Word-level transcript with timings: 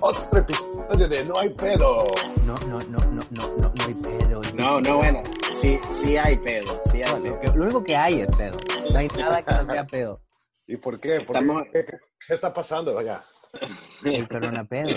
Otro 0.00 0.38
episodio 0.38 1.08
de 1.08 1.24
No 1.24 1.38
hay 1.38 1.50
pedo. 1.50 2.04
No, 2.44 2.54
no, 2.66 2.78
no, 2.78 2.98
no, 2.98 3.20
no, 3.30 3.48
no, 3.56 3.72
no 3.74 3.84
hay 3.86 3.94
pedo. 3.94 4.40
No, 4.54 4.80
no, 4.80 4.96
bueno, 4.98 5.22
sí, 5.60 5.78
sí 6.02 6.16
hay 6.16 6.36
pedo, 6.36 6.80
sí 6.92 7.02
hay 7.02 7.14
No, 7.22 7.40
pedo. 7.40 7.54
lo, 7.56 7.62
único 7.64 7.84
que 7.84 7.96
hay 7.96 8.20
es 8.22 8.36
pedo. 8.36 8.56
No 8.90 8.98
hay 8.98 9.08
nada 9.18 9.42
que 9.42 9.52
no 9.54 9.72
sea 9.72 9.84
pedo. 9.86 10.20
¿Y 10.66 10.76
por 10.76 11.00
qué? 11.00 11.20
¿Por 11.20 11.36
Estamos- 11.36 11.62
qué? 11.72 11.84
¿Qué, 11.84 11.96
qué 12.26 12.34
está 12.34 12.52
pasando 12.52 12.96
allá? 12.98 13.22
El 14.04 14.28
corona 14.28 14.64
pedo. 14.64 14.88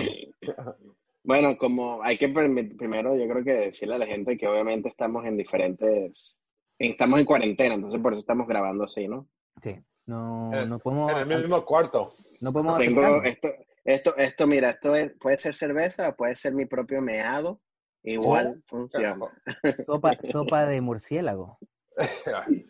Bueno, 1.23 1.55
como 1.55 2.02
hay 2.02 2.18
que 2.18 2.30
primero, 2.30 3.16
yo 3.16 3.27
creo 3.30 3.44
que 3.44 3.54
decirle 3.54 3.94
a 3.94 3.99
la 3.99 4.08
gente 4.08 4.35
que 4.40 4.48
obviamente 4.48 4.90
estamos 4.90 5.23
en 5.26 5.38
diferentes, 5.38 6.35
estamos 6.80 7.20
en 7.20 7.26
cuarentena, 7.27 7.76
entonces 7.76 8.02
por 8.02 8.13
eso 8.13 8.21
estamos 8.21 8.48
grabando 8.48 8.85
así, 8.85 9.08
¿no? 9.08 9.27
Sí. 9.62 9.76
No, 10.08 10.49
En- 10.52 10.68
no 10.68 10.80
podemos, 10.80 11.12
En 11.12 11.32
el 11.32 11.41
mismo 11.41 11.63
cuarto. 11.63 12.13
no 12.40 12.52
podemos 12.52 12.80
Tengo 12.80 13.21
esto, 13.21 13.49
esto, 13.84 14.16
esto, 14.17 14.48
mira, 14.48 14.71
esto 14.71 14.95
es- 14.95 15.13
puede 15.20 15.38
ser 15.38 15.55
cerveza 15.55 16.09
o 16.09 16.16
puede 16.16 16.35
ser 16.35 16.53
mi 16.53 16.66
propio 16.66 17.02
meado, 17.02 17.59
igual 18.04 18.63
funciona. 18.68 19.18
Sopa, 19.88 20.18
sopa 20.32 20.65
de 20.65 20.82
murciélago. 20.82 21.57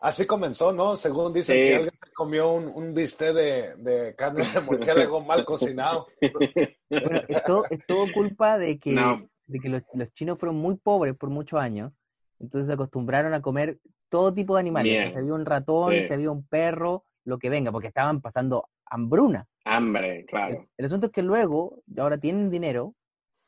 Así 0.00 0.26
comenzó, 0.26 0.70
¿no? 0.72 0.96
Según 0.96 1.32
dicen 1.32 1.56
Sí. 1.56 1.62
que 1.70 1.74
alguien 1.76 1.96
se 1.96 2.12
comió 2.12 2.52
un, 2.52 2.66
un 2.74 2.92
bistec 2.92 3.32
de, 3.34 3.74
de 3.76 4.14
carne 4.14 4.44
de 4.52 4.60
murciélago 4.60 5.20
mal 5.22 5.44
cocinado. 5.44 6.06
Bueno, 6.90 7.22
es 7.26 7.42
todo, 7.44 7.64
es 7.70 7.84
todo 7.86 8.04
culpa 8.12 8.56
de 8.58 8.78
que, 8.78 8.92
No. 8.92 9.28
de 9.46 9.58
que 9.58 9.68
los, 9.68 9.82
los 9.94 10.12
chinos 10.12 10.38
fueron 10.38 10.56
muy 10.56 10.76
pobres 10.76 11.16
por 11.16 11.28
muchos 11.30 11.58
años. 11.58 11.92
Entonces 12.38 12.68
se 12.68 12.74
acostumbraron 12.74 13.32
a 13.34 13.40
comer 13.42 13.78
todo 14.10 14.32
tipo 14.32 14.54
de 14.54 14.60
animales. 14.60 14.92
Bien. 14.92 15.10
Si 15.12 15.18
había 15.18 15.34
un 15.34 15.44
ratón, 15.46 15.92
Sí. 15.92 16.06
si 16.06 16.12
había 16.12 16.30
un 16.30 16.46
perro, 16.46 17.04
lo 17.24 17.38
que 17.38 17.48
venga, 17.50 17.72
porque 17.72 17.88
estaban 17.88 18.20
pasando 18.20 18.68
hambruna. 18.86 19.46
Hambre, 19.64 20.24
claro. 20.26 20.66
El 20.76 20.84
asunto 20.86 21.06
es 21.06 21.12
que 21.12 21.22
luego, 21.22 21.82
ahora 21.96 22.18
tienen 22.18 22.50
dinero 22.50 22.94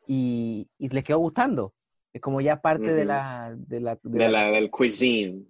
y, 0.07 0.69
y 0.79 0.89
les 0.89 1.05
quedó 1.05 1.19
gustando. 1.19 1.75
Es 2.13 2.21
como 2.21 2.41
ya 2.41 2.61
parte 2.63 2.95
de 2.95 3.05
la... 3.05 3.55
De 3.57 3.81
la, 3.81 3.95
de 3.97 4.01
De 4.05 4.19
la- 4.21 4.29
la, 4.29 4.51
del 4.51 4.71
cuisine. 4.71 5.45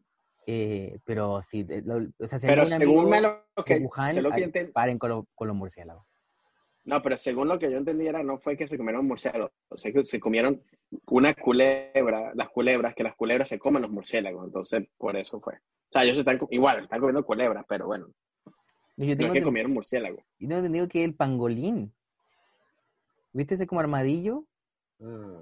eh, 0.46 0.98
pero 1.04 1.42
sí, 1.50 1.64
lo- 1.84 2.08
o 2.18 2.26
sea, 2.28 2.38
Pero 2.40 2.66
según 2.66 3.08
me 3.10 3.20
lo 3.20 3.44
que, 3.64 3.78
Wuhan, 3.78 4.12
sé 4.12 4.22
lo 4.22 4.30
que 4.32 4.40
yo 4.42 4.72
paren 4.72 4.98
con, 4.98 5.10
lo- 5.10 5.26
con 5.34 5.48
los 5.48 5.56
murciélagos. 5.56 6.04
No, 6.84 7.02
pero 7.02 7.18
según 7.18 7.48
lo 7.48 7.58
que 7.58 7.68
yo 7.70 7.78
entendí 7.78 8.06
era, 8.06 8.22
no 8.22 8.38
fue 8.38 8.56
que 8.56 8.68
se 8.68 8.76
comieron 8.78 9.06
murciélagos, 9.08 9.50
o 9.68 9.76
sea, 9.76 9.92
que 9.92 10.04
se 10.04 10.20
comieron 10.20 10.62
una 11.06 11.34
culebra, 11.34 12.32
las 12.34 12.48
culebras, 12.50 12.94
que 12.94 13.02
las 13.02 13.16
culebras 13.16 13.48
se 13.48 13.58
comen 13.58 13.82
los 13.82 13.90
murciélagos, 13.90 14.46
entonces 14.46 14.86
por 14.96 15.16
eso 15.16 15.40
fue. 15.40 15.54
O 15.88 15.92
sea, 15.92 16.04
ellos 16.04 16.18
están, 16.18 16.38
igual, 16.50 16.78
están 16.78 17.00
comiendo 17.00 17.24
culebras, 17.24 17.64
pero 17.68 17.86
bueno, 17.86 18.08
No, 18.96 19.04
yo 19.04 19.12
no 19.12 19.16
tengo, 19.16 19.32
es 19.32 19.38
que 19.38 19.44
comieron 19.44 19.72
murciélagos. 19.72 20.20
yo 20.38 20.48
tengo 20.48 20.56
entendido 20.58 20.88
que 20.88 21.04
el 21.04 21.14
pangolín, 21.14 21.92
¿viste 23.32 23.54
ese 23.54 23.66
como 23.66 23.80
armadillo? 23.80 24.44
Mm. 24.98 25.36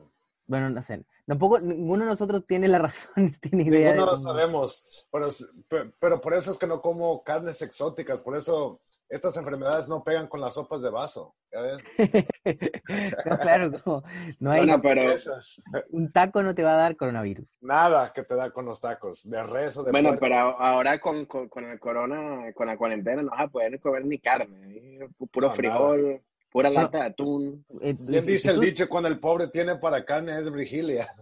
Bueno, 0.47 0.69
no 0.71 0.83
sé. 0.83 1.05
Tampoco 1.27 1.59
ninguno 1.59 2.05
de 2.05 2.11
nosotros 2.11 2.45
tiene 2.47 2.69
la 2.69 2.79
razón, 2.93 3.33
tiene 3.41 3.65
idea. 3.65 3.79
de 3.93 3.95
Ninguno 3.95 4.13
lo 4.13 4.19
cómo- 4.19 4.23
sabemos, 4.23 4.87
pero, 5.11 5.31
pe- 5.69 5.93
pero 5.99 6.21
por 6.21 6.35
eso 6.35 6.53
es 6.53 6.59
que 6.59 6.67
no 6.67 6.83
como 6.83 7.23
carnes 7.25 7.63
exóticas, 7.63 8.21
por 8.23 8.37
eso 8.37 8.81
estas 9.09 9.37
enfermedades 9.37 9.89
no 9.89 10.03
pegan 10.03 10.27
con 10.29 10.41
las 10.41 10.55
sopas 10.55 10.83
de 10.83 10.91
vaso. 10.91 11.35
¿ya 11.53 11.61
ves? 11.61 11.83
no, 13.27 13.39
claro, 13.39 13.71
como 13.83 14.03
no 14.41 14.51
hay 14.51 14.59
Bueno, 14.61 14.81
pero, 14.81 15.01
Esas. 15.13 15.63
un 15.91 16.11
taco 16.13 16.43
no 16.43 16.55
te 16.55 16.65
va 16.65 16.75
a 16.75 16.79
dar 16.79 16.97
coronavirus. 16.97 17.47
Nada 17.61 18.13
que 18.13 18.25
te 18.25 18.35
da 18.35 18.51
con 18.51 18.65
los 18.67 18.81
tacos, 18.81 19.29
de 19.29 19.43
res 19.43 19.77
o 19.77 19.85
de 19.85 19.93
bueno, 19.93 20.15
pero 20.19 20.37
ahora 20.37 20.99
con, 20.99 21.27
con, 21.27 21.49
con 21.49 21.65
el 21.65 21.79
corona, 21.79 22.53
con 22.55 22.67
la 22.67 22.77
cuarentena, 22.77 23.23
no 23.23 23.31
vas 23.31 23.43
a 23.43 23.49
poder 23.49 23.79
comer 23.81 24.05
ni 24.05 24.19
carne, 24.19 24.77
¿eh? 24.77 25.09
puro 25.31 25.49
No, 25.49 25.55
frijol, 25.55 26.23
pura 26.55 26.71
lata 26.71 26.99
de 26.99 27.05
atún. 27.07 27.67
Eh, 27.81 27.97
Bien 27.99 28.25
dice 28.25 28.53
el 28.53 28.61
dicho, 28.61 28.89
cuando 28.89 29.09
el 29.09 29.19
pobre 29.19 29.49
tiene 29.49 29.75
para 29.75 30.05
carne 30.05 30.39
es 30.39 30.53
vigilia. 30.53 31.13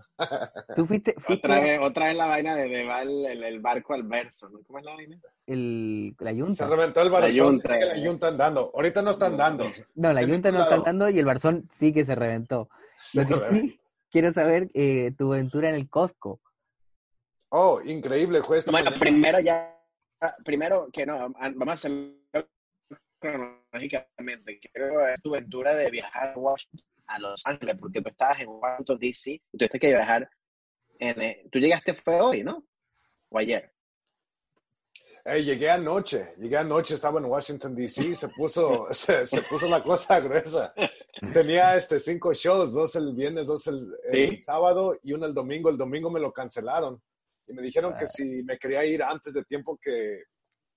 Tú 0.76 0.84
fuiste, 0.84 1.14
fuiste 1.14 1.46
Otra 1.46 1.58
vez, 1.60 1.80
otra 1.80 2.06
vez 2.08 2.16
la 2.16 2.26
vaina 2.26 2.54
de, 2.54 2.68
de 2.68 2.84
va 2.84 3.00
el, 3.00 3.24
el- 3.24 3.42
el 3.42 3.60
barco 3.60 3.94
al 3.94 4.02
verso, 4.02 4.50
¿no? 4.50 4.60
¿Cómo 4.66 4.78
es 4.78 4.84
la 4.84 4.94
vaina? 4.94 5.18
el, 5.46 6.14
la 6.20 6.30
Se 6.32 6.36
yunta. 6.36 6.66
reventó 6.68 7.00
el 7.00 7.06
La 7.08 7.12
barazón, 7.14 7.34
yunta. 7.54 7.76
la 7.80 7.96
yunta 7.96 8.28
andando. 8.28 8.70
Ahorita 8.74 9.00
no 9.00 9.10
están 9.10 9.38
dando. 9.38 9.64
No, 9.94 10.12
la 10.12 10.22
yunta 10.22 10.52
no 10.52 10.58
está 10.58 10.70
lado. 10.72 10.82
dando 10.84 11.08
y 11.08 11.18
el 11.18 11.24
barzón 11.24 11.66
sí 11.78 11.94
que 11.94 12.04
se 12.04 12.14
reventó. 12.14 12.68
Lo 13.14 13.26
que 13.26 13.34
sí, 13.58 13.80
quiero 14.10 14.34
saber 14.34 14.70
eh, 14.74 15.12
tu 15.16 15.32
aventura 15.32 15.70
en 15.70 15.76
el 15.76 15.88
Costco. 15.88 16.40
Oh, 17.48 17.80
increíble, 17.82 18.42
fue 18.42 18.58
esta 18.58 18.70
Bueno, 18.70 18.90
mañana. 18.90 19.00
primero 19.00 19.40
ya, 19.40 19.78
primero 20.44 20.88
que 20.92 21.06
no, 21.06 21.30
vamos 21.32 21.68
a 21.68 21.72
hacerlo 21.72 22.20
cronológicamente. 23.22 24.60
Quiero 24.60 24.96
ver 24.98 25.20
tu 25.22 25.34
aventura 25.34 25.74
de 25.74 25.90
viajar 25.90 26.34
a 26.34 26.38
Washington, 26.38 26.86
a 27.06 27.18
Los 27.18 27.40
Ángeles, 27.46 27.76
porque 27.80 28.02
tú 28.02 28.08
estabas 28.10 28.40
en 28.40 28.48
Washington, 28.48 28.98
D.C. 28.98 29.30
y 29.52 29.58
tuviste 29.58 29.78
que 29.78 29.88
viajar 29.88 30.28
en... 30.98 31.22
eh, 31.22 31.46
tú 31.50 31.58
llegaste 31.58 31.94
fue 31.94 32.20
hoy, 32.20 32.42
¿no? 32.44 32.64
O 33.30 33.38
ayer. 33.38 33.72
Ey, 35.24 35.44
llegué 35.44 35.70
anoche, 35.70 36.34
llegué 36.36 36.56
anoche, 36.56 36.96
estaba 36.96 37.20
en 37.20 37.26
Washington 37.26 37.76
DC, 37.76 38.16
se 38.16 38.28
puso, 38.30 38.86
se, 38.92 39.24
se 39.26 39.42
puso 39.42 39.68
la 39.68 39.80
cosa 39.82 40.18
gruesa. 40.20 40.74
Tenía 41.32 41.76
este 41.76 42.00
cinco 42.00 42.34
shows, 42.34 42.72
dos 42.72 42.96
el 42.96 43.14
viernes, 43.14 43.46
dos 43.46 43.66
el, 43.68 43.86
el 44.10 44.30
Sí. 44.30 44.42
sábado 44.42 44.98
y 45.04 45.12
uno 45.12 45.26
el 45.26 45.32
domingo. 45.34 45.70
El 45.70 45.76
domingo 45.78 46.10
me 46.10 46.18
lo 46.18 46.32
cancelaron 46.32 47.00
y 47.46 47.52
me 47.52 47.62
dijeron 47.62 47.94
que 47.96 48.04
Ah. 48.06 48.08
si 48.08 48.42
me 48.42 48.58
quería 48.58 48.84
ir 48.84 49.00
antes 49.02 49.32
de 49.32 49.44
tiempo 49.44 49.78
que 49.80 50.24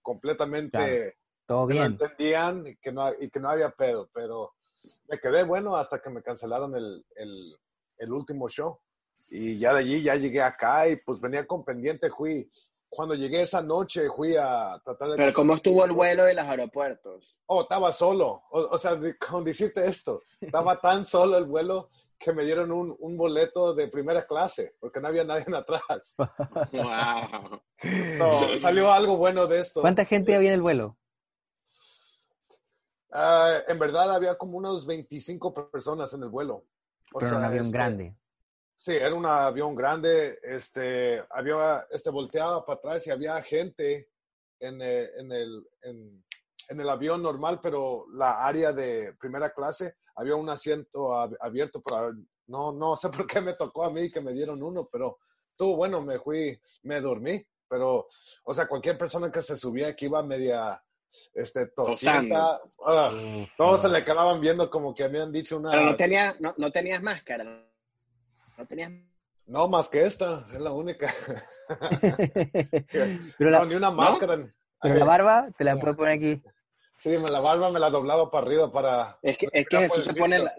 completamente 0.03 1.15
Todo 1.45 1.67
que 1.67 1.75
no 1.75 1.79
bien. 1.81 1.91
entendían 1.93 2.67
y 2.67 2.75
que 2.77 2.91
no, 2.91 3.11
y 3.19 3.29
que 3.29 3.39
no 3.39 3.49
había 3.49 3.69
pedo, 3.69 4.09
pero 4.13 4.53
me 5.07 5.19
quedé 5.19 5.43
bueno 5.43 5.75
hasta 5.75 6.01
que 6.01 6.09
me 6.09 6.21
cancelaron 6.23 6.75
el, 6.75 7.05
el, 7.15 7.55
el 7.97 8.11
último 8.13 8.49
show. 8.49 8.79
Y 9.29 9.57
ya 9.59 9.73
de 9.73 9.79
allí 9.79 10.03
ya 10.03 10.15
llegué 10.15 10.41
acá 10.41 10.87
y 10.87 10.97
pues 10.97 11.21
venía 11.21 11.45
con 11.47 11.63
pendiente, 11.63 12.09
fui, 12.09 12.49
cuando 12.89 13.15
llegué 13.15 13.41
esa 13.43 13.61
noche 13.61 14.09
fui 14.09 14.35
a 14.37 14.79
tratar 14.83 15.09
de... 15.11 15.15
Pero 15.17 15.33
¿cómo 15.33 15.53
estuvo 15.55 15.85
el 15.85 15.91
vuelo 15.91 16.25
de 16.25 16.33
los 16.33 16.45
aeropuertos? 16.45 17.35
Oh, 17.45 17.61
estaba 17.61 17.91
solo. 17.91 18.43
O, 18.49 18.59
o 18.71 18.77
sea, 18.77 18.99
con 19.19 19.43
decirte 19.43 19.85
esto, 19.85 20.21
estaba 20.41 20.79
tan 20.81 21.05
solo 21.05 21.37
el 21.37 21.45
vuelo 21.45 21.89
que 22.17 22.33
me 22.33 22.43
dieron 22.43 22.71
un, 22.71 22.95
un 22.99 23.17
boleto 23.17 23.73
de 23.73 23.87
primera 23.87 24.25
clase, 24.25 24.75
porque 24.79 24.99
no 24.99 25.07
había 25.09 25.23
nadie 25.23 25.45
atrás. 25.55 26.15
Wow. 26.17 27.61
So, 28.17 28.55
salió 28.57 28.91
algo 28.91 29.17
bueno 29.17 29.47
de 29.47 29.59
esto. 29.59 29.81
¿Cuánta 29.81 30.05
gente 30.05 30.35
había 30.35 30.49
en 30.49 30.55
el 30.55 30.61
vuelo? 30.61 30.97
Ah, 33.11 33.59
en 33.67 33.79
verdad 33.79 34.13
había 34.13 34.37
como 34.37 34.57
unos 34.57 34.85
25 34.85 35.53
personas 35.71 36.13
en 36.13 36.23
el 36.23 36.29
vuelo. 36.29 36.65
O 37.13 37.19
Pero 37.19 37.37
un 37.37 37.43
avión 37.43 37.65
este, 37.65 37.77
grande. 37.77 38.15
Sí, 38.77 38.93
era 38.93 39.13
un 39.13 39.25
avión 39.25 39.75
grande. 39.75 40.39
Este, 40.43 41.23
había, 41.29 41.87
este, 41.91 42.09
volteaba 42.09 42.65
para 42.65 42.77
atrás 42.77 43.07
y 43.07 43.11
había 43.11 43.41
gente 43.41 44.09
en, 44.59 44.81
eh, 44.81 45.09
en 45.17 45.31
el, 45.31 45.67
en, 45.83 46.25
en 46.69 46.79
el 46.81 46.89
avión 46.89 47.21
normal, 47.21 47.59
pero 47.61 48.05
la 48.13 48.45
área 48.45 48.73
de 48.73 49.13
primera 49.19 49.51
clase 49.51 49.95
había 50.15 50.35
un 50.35 50.49
asiento 50.49 51.11
ab- 51.13 51.37
abierto 51.39 51.81
para, 51.81 52.11
no, 52.47 52.71
no 52.71 52.95
sé 52.95 53.09
por 53.09 53.27
qué 53.27 53.41
me 53.41 53.53
tocó 53.53 53.83
a 53.85 53.91
mí 53.91 54.11
que 54.11 54.21
me 54.21 54.33
dieron 54.33 54.61
uno, 54.61 54.87
pero 54.91 55.19
estuvo 55.51 55.77
bueno, 55.77 56.01
me 56.01 56.19
fui, 56.19 56.59
me 56.83 56.99
dormí, 57.01 57.45
pero, 57.67 58.07
o 58.43 58.53
sea, 58.53 58.67
cualquier 58.67 58.97
persona 58.97 59.31
que 59.31 59.41
se 59.41 59.57
subía 59.57 59.95
que 59.95 60.05
iba 60.05 60.21
media, 60.23 60.83
este, 61.33 61.67
tosienta, 61.67 62.59
ah, 62.85 63.11
todos 63.57 63.81
se 63.81 63.89
le 63.89 64.03
quedaban 64.03 64.39
viendo 64.41 64.69
como 64.69 64.93
que 64.93 65.03
habían 65.03 65.31
dicho 65.31 65.57
una, 65.57 65.71
Pero 65.71 65.83
no, 65.83 65.95
tenía, 65.95 66.35
no, 66.39 66.53
no 66.57 66.71
tenías 66.71 67.01
máscara. 67.01 67.43
No 68.57 68.65
tenías... 68.65 68.91
no 69.45 69.67
más 69.67 69.89
que 69.89 70.05
esta, 70.05 70.47
es 70.53 70.59
la 70.59 70.71
única. 70.71 71.13
pero 73.37 73.51
la, 73.51 73.59
no, 73.59 73.65
ni 73.65 73.75
una 73.75 73.91
máscara. 73.91 74.43
pero 74.81 74.95
la 74.95 75.05
barba 75.05 75.47
te 75.57 75.63
la 75.63 75.79
puedo 75.79 75.95
poner 75.95 76.17
aquí. 76.17 76.41
Sí, 77.01 77.09
me 77.09 77.29
la 77.29 77.39
barba 77.39 77.71
me 77.71 77.79
la 77.79 77.89
doblaba 77.89 78.31
para 78.31 78.47
arriba 78.47 78.71
para... 78.71 79.19
Es 79.21 79.37
que, 79.37 79.47
es 79.51 79.67
que 79.67 79.77
Jesús 79.77 80.05
se 80.05 80.13
pone... 80.13 80.39
La, 80.39 80.53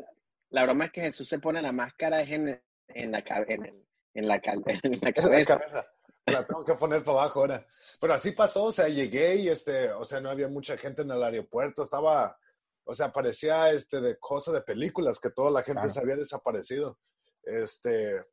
la 0.50 0.62
broma 0.62 0.86
es 0.86 0.92
que 0.92 1.00
Jesús 1.00 1.28
se 1.28 1.38
pone 1.38 1.60
la 1.60 1.72
máscara 1.72 2.22
es 2.22 2.30
en, 2.30 2.62
en 2.88 3.12
la, 3.12 3.18
en, 3.48 3.84
en 4.14 4.28
la, 4.28 4.36
en 4.36 4.62
la 4.62 4.80
en 4.82 5.00
la 5.00 5.12
cabeza. 5.12 5.58
cabeza. 5.58 5.86
La 6.26 6.44
tengo 6.44 6.64
que 6.64 6.74
poner 6.74 7.04
para 7.04 7.20
abajo 7.20 7.40
ahora. 7.40 7.64
Pero 8.00 8.12
así 8.12 8.32
pasó, 8.32 8.64
o 8.64 8.72
sea, 8.72 8.88
llegué 8.88 9.36
y 9.36 9.48
este, 9.48 9.92
o 9.92 10.04
sea, 10.04 10.20
no 10.20 10.28
había 10.28 10.48
mucha 10.48 10.76
gente 10.76 11.02
en 11.02 11.10
el 11.12 11.22
aeropuerto, 11.22 11.84
estaba, 11.84 12.36
O 12.84 12.94
sea, 12.94 13.12
parecía 13.12 13.70
este, 13.70 14.00
de 14.00 14.18
cosas 14.18 14.54
de 14.54 14.60
películas 14.62 15.18
que 15.20 15.30
toda 15.30 15.50
la 15.50 15.62
gente 15.62 15.80
Claro. 15.82 15.92
se 15.92 16.00
había 16.00 16.16
desaparecido. 16.16 16.98
Este, 17.42 18.24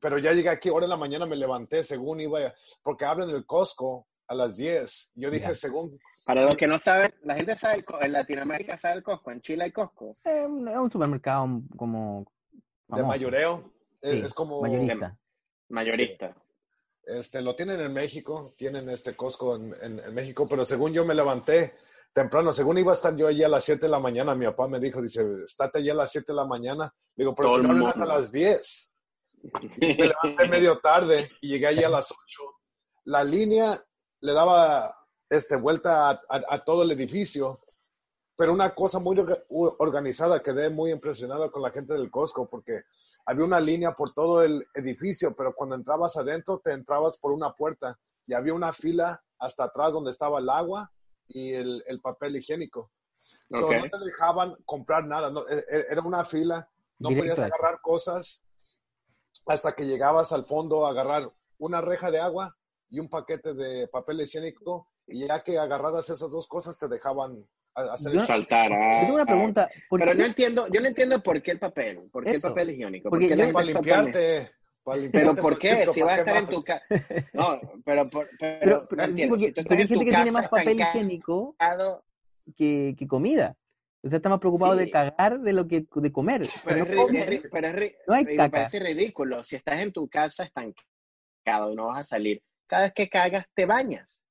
pero 0.00 0.18
ya 0.18 0.32
llegué 0.32 0.48
aquí, 0.50 0.68
ahora 0.68 0.84
en 0.84 0.90
la 0.90 0.96
mañana 0.96 1.26
me 1.26 1.36
levanté, 1.36 1.82
según 1.82 2.20
iba, 2.20 2.52
porque 2.82 3.04
abren 3.04 3.30
el 3.30 3.44
Costco 3.46 4.06
a 4.26 4.34
las 4.34 4.56
10. 4.56 5.12
Yo 5.14 5.30
dije, 5.30 5.54
según, 5.54 5.98
Para 6.24 6.44
los 6.44 6.56
que 6.56 6.66
no 6.66 6.78
saben, 6.78 7.14
la 7.22 7.34
gente 7.34 7.54
sabe, 7.54 7.78
el 8.00 8.06
en 8.06 8.12
Latinoamérica 8.12 8.76
sabe 8.76 8.96
el 8.96 9.02
Costco, 9.02 9.30
en 9.30 9.40
Chile 9.40 9.64
hay 9.64 9.72
Costco. 9.72 10.16
Eh, 10.24 10.44
Es 10.44 10.76
un 10.76 10.90
supermercado 10.90 11.46
como... 11.76 12.26
de 12.88 13.02
mayoreo, 13.02 13.72
eh, 14.02 14.12
Sí, 14.12 14.22
es 14.26 14.34
como, 14.34 14.60
mayorista. 14.60 15.18
Mayorista. 15.70 16.36
Este, 17.08 17.40
lo 17.42 17.54
tienen 17.56 17.80
en 17.80 17.92
México, 17.92 18.52
tienen 18.56 18.88
este 18.90 19.16
Costco 19.16 19.56
en, 19.56 19.74
en- 19.82 19.98
en 20.00 20.14
México, 20.14 20.46
pero 20.48 20.64
según 20.64 20.92
yo 20.92 21.04
me 21.04 21.14
levanté 21.14 21.74
temprano, 22.12 22.52
según 22.52 22.78
iba 22.78 22.92
a 22.92 22.94
estar 22.96 23.14
yo 23.16 23.26
allí 23.28 23.42
a 23.42 23.48
las 23.48 23.64
7 23.64 23.82
de 23.82 23.88
la 23.88 23.98
mañana, 24.00 24.34
mi 24.34 24.46
papá 24.46 24.66
me 24.68 24.80
dijo, 24.80 25.00
dice, 25.02 25.24
estate 25.44 25.78
allí 25.78 25.90
a 25.90 25.94
las 25.94 26.10
7 26.10 26.32
de 26.32 26.36
la 26.36 26.44
mañana. 26.44 26.92
Digo, 27.16 27.34
pero 27.34 27.48
si 27.56 27.62
no 27.62 27.88
hasta 27.88 28.04
las 28.06 28.32
10. 28.32 28.92
Me 29.80 29.94
levanté 30.08 30.48
medio 30.48 30.78
tarde 30.78 31.30
y 31.40 31.48
llegué 31.48 31.66
allí 31.68 31.84
a 31.84 31.88
las 31.88 32.10
8. 32.10 32.18
La 33.04 33.22
línea 33.24 33.78
le 34.20 34.32
daba 34.32 34.94
este, 35.30 35.56
vuelta 35.56 36.10
a, 36.10 36.20
a- 36.28 36.44
a 36.48 36.64
todo 36.64 36.82
el 36.82 36.90
edificio, 36.90 37.60
pero 38.38 38.52
una 38.52 38.72
cosa 38.72 39.00
muy 39.00 39.18
organizada, 39.50 40.40
quedé 40.44 40.70
muy 40.70 40.92
impresionado 40.92 41.50
con 41.50 41.60
la 41.60 41.72
gente 41.72 41.94
del 41.94 42.08
Costco 42.08 42.48
porque 42.48 42.84
había 43.26 43.44
una 43.44 43.58
línea 43.58 43.94
por 43.94 44.14
todo 44.14 44.44
el 44.44 44.64
edificio, 44.74 45.34
pero 45.34 45.52
cuando 45.56 45.74
entrabas 45.74 46.16
adentro 46.16 46.60
te 46.64 46.70
entrabas 46.70 47.16
por 47.16 47.32
una 47.32 47.52
puerta 47.54 47.98
y 48.28 48.34
había 48.34 48.54
una 48.54 48.72
fila 48.72 49.20
hasta 49.40 49.64
atrás 49.64 49.92
donde 49.92 50.12
estaba 50.12 50.38
el 50.38 50.48
agua 50.50 50.92
y 51.26 51.52
el, 51.52 51.82
el 51.88 52.00
papel 52.00 52.36
higiénico. 52.36 52.92
So, 53.50 53.66
Ok. 53.66 53.72
no 53.72 53.90
te 53.90 54.04
dejaban 54.04 54.54
comprar 54.64 55.04
nada, 55.04 55.32
no, 55.32 55.40
e- 55.48 55.66
e- 55.68 55.86
era 55.90 56.02
una 56.02 56.24
fila, 56.24 56.70
no 57.00 57.08
Directo 57.08 57.34
podías 57.34 57.52
agarrar 57.52 57.80
cosas 57.80 58.44
hasta 59.46 59.74
que 59.74 59.84
llegabas 59.84 60.32
al 60.32 60.44
fondo 60.44 60.86
a 60.86 60.90
agarrar 60.90 61.28
una 61.58 61.80
reja 61.80 62.12
de 62.12 62.20
agua 62.20 62.56
y 62.88 63.00
un 63.00 63.08
paquete 63.10 63.54
de 63.54 63.88
papel 63.88 64.20
higiénico 64.20 64.86
y 65.08 65.26
ya 65.26 65.42
que 65.42 65.58
agarraras 65.58 66.08
esas 66.08 66.30
dos 66.30 66.46
cosas 66.46 66.78
te 66.78 66.86
dejaban 66.86 67.44
a- 67.78 67.94
hacer 67.94 68.12
Yo- 68.12 68.20
el 68.20 68.26
Saltar. 68.26 68.72
ah, 68.72 68.94
Yo 69.00 69.06
tengo 69.06 69.14
una 69.14 69.22
ah. 69.22 69.26
pregunta. 69.26 69.70
¿por 69.88 70.00
Pero 70.00 70.12
qué- 70.12 70.18
no 70.18 70.24
entiendo, 70.24 70.66
yo 70.72 70.80
no 70.80 70.88
entiendo 70.88 71.22
por 71.22 71.40
qué 71.42 71.50
el 71.52 71.58
papel, 71.58 72.00
por 72.12 72.24
qué 72.24 72.30
el 72.30 72.36
Eso. 72.36 72.48
papel 72.48 72.70
higiénico, 72.70 73.10
Porque 73.10 73.28
¿Por 73.28 73.36
qué 73.36 73.42
la 73.42 73.46
yo- 73.48 73.52
para 73.52 73.64
limpiarte. 73.66 74.50
para 74.84 74.94
Pero 74.94 75.02
limpiarte, 75.02 75.42
¿por 75.42 75.58
qué? 75.58 75.68
Francisco, 75.68 75.92
Si 75.94 76.02
vas 76.02 76.12
a 76.12 76.16
¿para 76.16 76.20
estar 76.22 76.34
qué 76.34 76.40
en 76.40 76.46
tu 76.46 76.56
más? 76.56 76.64
casa. 77.20 77.28
No, 77.34 77.60
pero, 77.84 78.10
por- 78.10 78.30
pero, 78.38 78.58
Pero, 78.60 78.86
pero 78.88 79.02
no 79.02 79.08
entiendo. 79.08 79.32
porque, 79.34 79.46
Si 79.46 79.52
tú 79.52 79.54
porque 79.54 79.60
estás 79.60 79.76
hay 79.78 79.82
en 79.82 79.88
gente 79.88 80.04
que 80.04 80.10
tiene 80.12 80.30
más 80.32 80.48
papel 80.48 80.80
higiénico 80.80 81.56
que, 82.56 82.94
que 82.98 83.06
comida. 83.06 83.56
O 84.02 84.08
sea, 84.08 84.16
está 84.18 84.28
más 84.28 84.38
preocupado 84.38 84.74
Sí. 84.74 84.84
de 84.84 84.90
cagar 84.90 85.40
de 85.40 85.52
lo 85.52 85.66
que 85.66 85.84
de 85.92 86.12
comer. 86.12 86.42
Pero 86.42 86.62
Pero 86.64 86.76
es, 86.76 86.88
no 86.88 86.94
ri- 86.94 87.06
come. 87.06 87.18
es 87.18 87.26
ri- 87.28 87.48
pero 87.50 87.66
es 87.68 87.94
No 88.06 88.14
hay 88.14 88.24
me 88.24 88.36
caca. 88.36 88.50
parece 88.50 88.78
ridículo. 88.78 89.42
Si 89.44 89.56
estás 89.56 89.82
en 89.82 89.92
tu 89.92 90.08
casa 90.08 90.44
estancado 90.44 91.72
y 91.72 91.76
no 91.76 91.88
vas 91.88 91.98
a 91.98 92.04
salir, 92.04 92.40
cada 92.66 92.84
vez 92.84 92.92
que 92.94 93.08
cagas 93.08 93.44
te 93.54 93.66
bañas. 93.66 94.22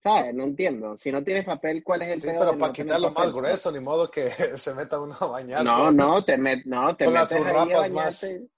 ¿Sabes? 0.00 0.32
No 0.34 0.44
entiendo. 0.44 0.96
Si 0.96 1.10
no 1.10 1.24
tienes 1.24 1.44
papel, 1.44 1.82
¿cuál 1.82 2.02
es 2.02 2.08
el 2.10 2.20
Sí, 2.20 2.26
peor 2.28 2.38
pero 2.38 2.52
de 2.52 2.58
para 2.58 2.68
no 2.68 2.72
quitarlo 2.74 3.10
más 3.10 3.32
grueso, 3.32 3.72
ni 3.72 3.80
modo 3.80 4.10
que 4.10 4.30
se 4.56 4.74
meta 4.74 5.00
uno 5.00 5.16
a 5.18 5.26
bañar. 5.26 5.64
No, 5.64 5.86
con- 5.86 5.96
no, 5.96 6.24
te, 6.24 6.38
met- 6.38 6.64
no, 6.66 6.94
te 6.96 7.04
con 7.06 7.14
las 7.14 7.30
metes 7.30 7.46
ahí 7.46 7.52
a 7.52 7.62
zurrapas 7.64 7.90
más. 7.90 8.20
bañarte. 8.20 8.48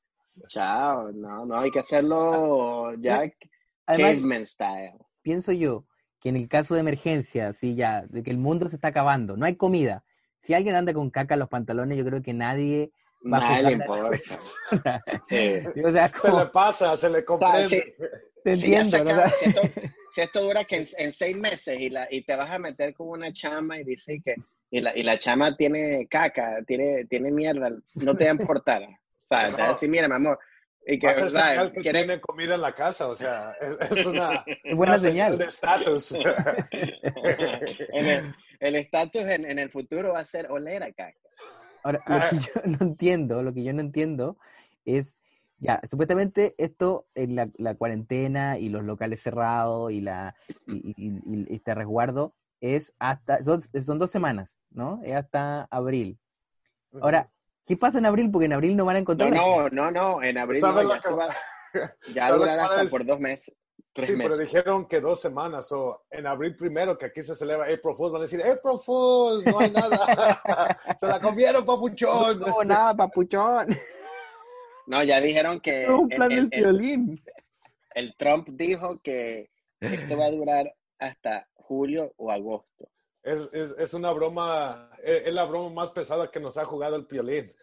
Chao, 0.48 1.12
no, 1.12 1.44
no, 1.46 1.58
hay 1.58 1.70
que 1.70 1.80
hacerlo 1.80 2.94
ya 2.94 3.22
Además, 3.86 4.10
caveman 4.14 4.46
style. 4.46 4.92
pienso 5.22 5.52
yo 5.52 5.84
que 6.20 6.28
en 6.28 6.36
el 6.36 6.48
caso 6.48 6.74
de 6.74 6.80
emergencia, 6.80 7.48
así 7.48 7.74
ya, 7.74 8.02
de 8.06 8.22
que 8.22 8.30
el 8.30 8.38
mundo 8.38 8.68
se 8.68 8.76
está 8.76 8.88
acabando, 8.88 9.36
no 9.36 9.46
hay 9.46 9.56
comida. 9.56 10.04
Si 10.42 10.54
alguien 10.54 10.74
anda 10.76 10.92
con 10.94 11.10
caca 11.10 11.34
en 11.34 11.40
los 11.40 11.48
pantalones, 11.48 11.98
yo 11.98 12.04
creo 12.04 12.22
que 12.22 12.32
nadie 12.34 12.92
va 13.24 13.38
Nadie 13.40 13.66
a 13.66 13.72
importa. 13.72 14.38
Sí. 15.28 15.58
O 15.84 15.90
sea, 15.90 16.08
Se 16.08 16.18
como, 16.28 16.38
le 16.40 16.46
pasa, 16.46 16.96
se 16.96 17.10
le 17.10 17.24
comprende. 17.24 17.68
sí. 17.68 17.82
Te 18.42 18.54
Si, 18.54 18.66
entiendo, 18.74 19.04
¿no? 19.04 19.10
acaba- 19.10 19.30
si 19.32 19.44
esto, 19.46 19.62
si 20.12 20.20
esto 20.20 20.42
dura 20.42 20.64
que 20.64 20.76
en, 20.76 20.86
en 20.98 21.12
seis 21.12 21.36
meses 21.36 21.78
y, 21.80 21.90
la, 21.90 22.08
y 22.10 22.22
te 22.22 22.36
vas 22.36 22.50
a 22.50 22.58
meter 22.58 22.94
con 22.94 23.08
una 23.08 23.32
chama 23.32 23.78
y 23.80 23.84
dice 23.84 24.20
que 24.24 24.36
y 24.72 24.80
la, 24.80 24.96
y 24.96 25.02
la 25.02 25.18
chama 25.18 25.56
tiene 25.56 26.06
caca, 26.08 26.62
tiene, 26.66 27.04
tiene 27.06 27.32
mierda, 27.32 27.70
no 27.94 28.14
te 28.16 28.24
va 28.24 28.30
a 28.30 28.34
importar. 28.34 28.82
O 28.84 29.26
sea, 29.26 29.48
te 29.48 29.56
va 29.56 29.64
a 29.64 29.66
No. 29.68 29.72
decir, 29.74 29.88
mira, 29.88 30.06
mi 30.08 30.14
amor, 30.14 30.38
y 30.86 30.98
que, 30.98 31.08
o 31.08 31.28
sea, 31.28 31.70
que 31.72 31.80
quiere- 31.82 32.04
tiene 32.04 32.20
comida 32.20 32.54
en 32.54 32.60
la 32.62 32.72
casa, 32.74 33.08
o 33.08 33.14
sea, 33.14 33.52
es, 33.60 33.90
es 33.90 34.06
una, 34.06 34.44
Es 34.46 34.54
buena 34.76 34.92
una 34.94 34.98
señal. 35.00 35.38
de 35.38 35.44
estatus. 35.44 36.12
el 38.60 38.74
estatus 38.76 39.22
en, 39.22 39.44
en 39.44 39.58
el 39.58 39.70
futuro 39.70 40.12
va 40.12 40.20
a 40.20 40.24
ser 40.24 40.50
oler 40.50 40.82
a 40.82 40.92
caca. 40.92 41.16
Ahora, 41.82 42.02
lo 42.06 42.20
que 42.30 42.38
yo 42.38 42.60
no 42.66 42.78
entiendo, 42.80 43.42
lo 43.42 43.54
que 43.54 43.64
yo 43.64 43.72
no 43.72 43.80
entiendo 43.80 44.36
es, 44.84 45.14
ya, 45.60 45.80
supuestamente 45.90 46.54
esto 46.58 47.06
en 47.14 47.36
la, 47.36 47.48
la 47.58 47.74
cuarentena 47.74 48.58
y 48.58 48.68
los 48.70 48.82
locales 48.82 49.22
cerrados 49.22 49.92
y 49.92 50.00
la 50.00 50.34
y, 50.66 50.94
y- 50.96 51.20
y 51.24 51.54
este 51.54 51.74
resguardo 51.74 52.34
es 52.60 52.92
hasta, 52.98 53.44
son, 53.44 53.62
son 53.84 53.98
dos 53.98 54.10
semanas, 54.10 54.50
¿no? 54.70 55.00
Es 55.04 55.14
hasta 55.16 55.64
abril. 55.70 56.18
Ahora, 57.00 57.30
¿qué 57.66 57.76
pasa 57.76 57.98
en 57.98 58.06
abril? 58.06 58.30
Porque 58.30 58.46
en 58.46 58.52
abril 58.52 58.76
no 58.76 58.84
van 58.84 58.96
a 58.96 58.98
No, 58.98 59.02
encontrar. 59.02 59.32
no, 59.32 59.68
no, 59.70 59.90
no, 59.90 60.22
en 60.22 60.38
abril 60.38 60.60
¿Sabes 60.60 60.84
no, 60.86 60.94
ya, 60.94 61.10
va- 61.10 61.34
ya 62.14 62.26
¿Sabes 62.26 62.30
lo 62.32 62.34
que 62.34 62.38
durará 62.38 62.62
hasta 62.64 62.76
decir? 62.82 62.90
por 62.90 63.06
dos 63.06 63.20
meses, 63.20 63.54
tres 63.92 64.10
Sí, 64.10 64.16
pero 64.16 64.28
meses. 64.30 64.40
dijeron 64.52 64.86
que 64.88 65.00
dos 65.00 65.20
semanas, 65.20 65.70
o 65.72 66.04
en 66.10 66.26
abril 66.26 66.56
primero, 66.56 66.96
que 66.98 67.06
aquí 67.06 67.22
se 67.22 67.34
celebra 67.34 67.64
April 67.66 67.94
Fools, 67.96 68.12
van 68.12 68.20
a 68.22 68.24
decir, 68.24 68.40
April 68.42 68.78
Fools, 68.84 69.44
no 69.46 69.58
hay 69.58 69.70
nada. 69.70 70.76
se 70.98 71.06
la 71.06 71.20
comieron, 71.20 71.64
papuchón. 71.64 72.40
No 72.40 72.64
nada, 72.64 72.94
papuchón. 72.94 73.76
No, 74.90 75.04
ya 75.04 75.20
dijeron 75.20 75.60
que 75.60 75.86
No, 75.86 76.00
un 76.00 76.10
el- 76.12 76.16
plan 76.16 76.32
el- 76.32 76.50
del 76.50 76.58
el- 76.64 76.64
violín. 76.78 77.24
el 77.94 78.16
Trump 78.16 78.48
dijo 78.50 79.00
que 79.00 79.50
esto 79.80 80.16
va 80.16 80.26
a 80.26 80.30
durar 80.32 80.74
hasta 80.98 81.48
julio 81.54 82.12
o 82.16 82.30
agosto. 82.32 82.90
Es, 83.22 83.48
es, 83.52 83.70
es 83.78 83.94
una 83.94 84.10
broma, 84.12 84.90
es, 85.02 85.26
es 85.28 85.32
la 85.34 85.44
broma 85.44 85.70
más 85.70 85.90
pesada 85.92 86.30
que 86.30 86.40
nos 86.40 86.56
ha 86.58 86.64
jugado 86.64 86.96
el 86.96 87.06
piolín. 87.06 87.54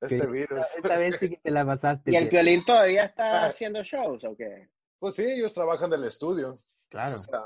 Este 0.00 0.20
Sí. 0.20 0.26
virus. 0.26 0.66
Esta 0.76 0.98
vez 0.98 1.14
sí 1.20 1.28
que 1.30 1.36
te 1.36 1.50
la 1.50 1.64
pasaste. 1.64 2.10
¿Y 2.12 2.16
el 2.16 2.28
violín 2.28 2.64
todavía 2.64 3.04
está 3.04 3.44
Ah. 3.44 3.46
haciendo 3.46 3.82
shows 3.84 4.24
o 4.24 4.36
qué? 4.36 4.68
Pues 4.98 5.14
sí, 5.14 5.22
ellos 5.24 5.54
trabajan 5.54 5.88
del 5.90 6.04
estudio. 6.04 6.58
Claro. 6.90 7.16
O 7.16 7.18
sea, 7.18 7.40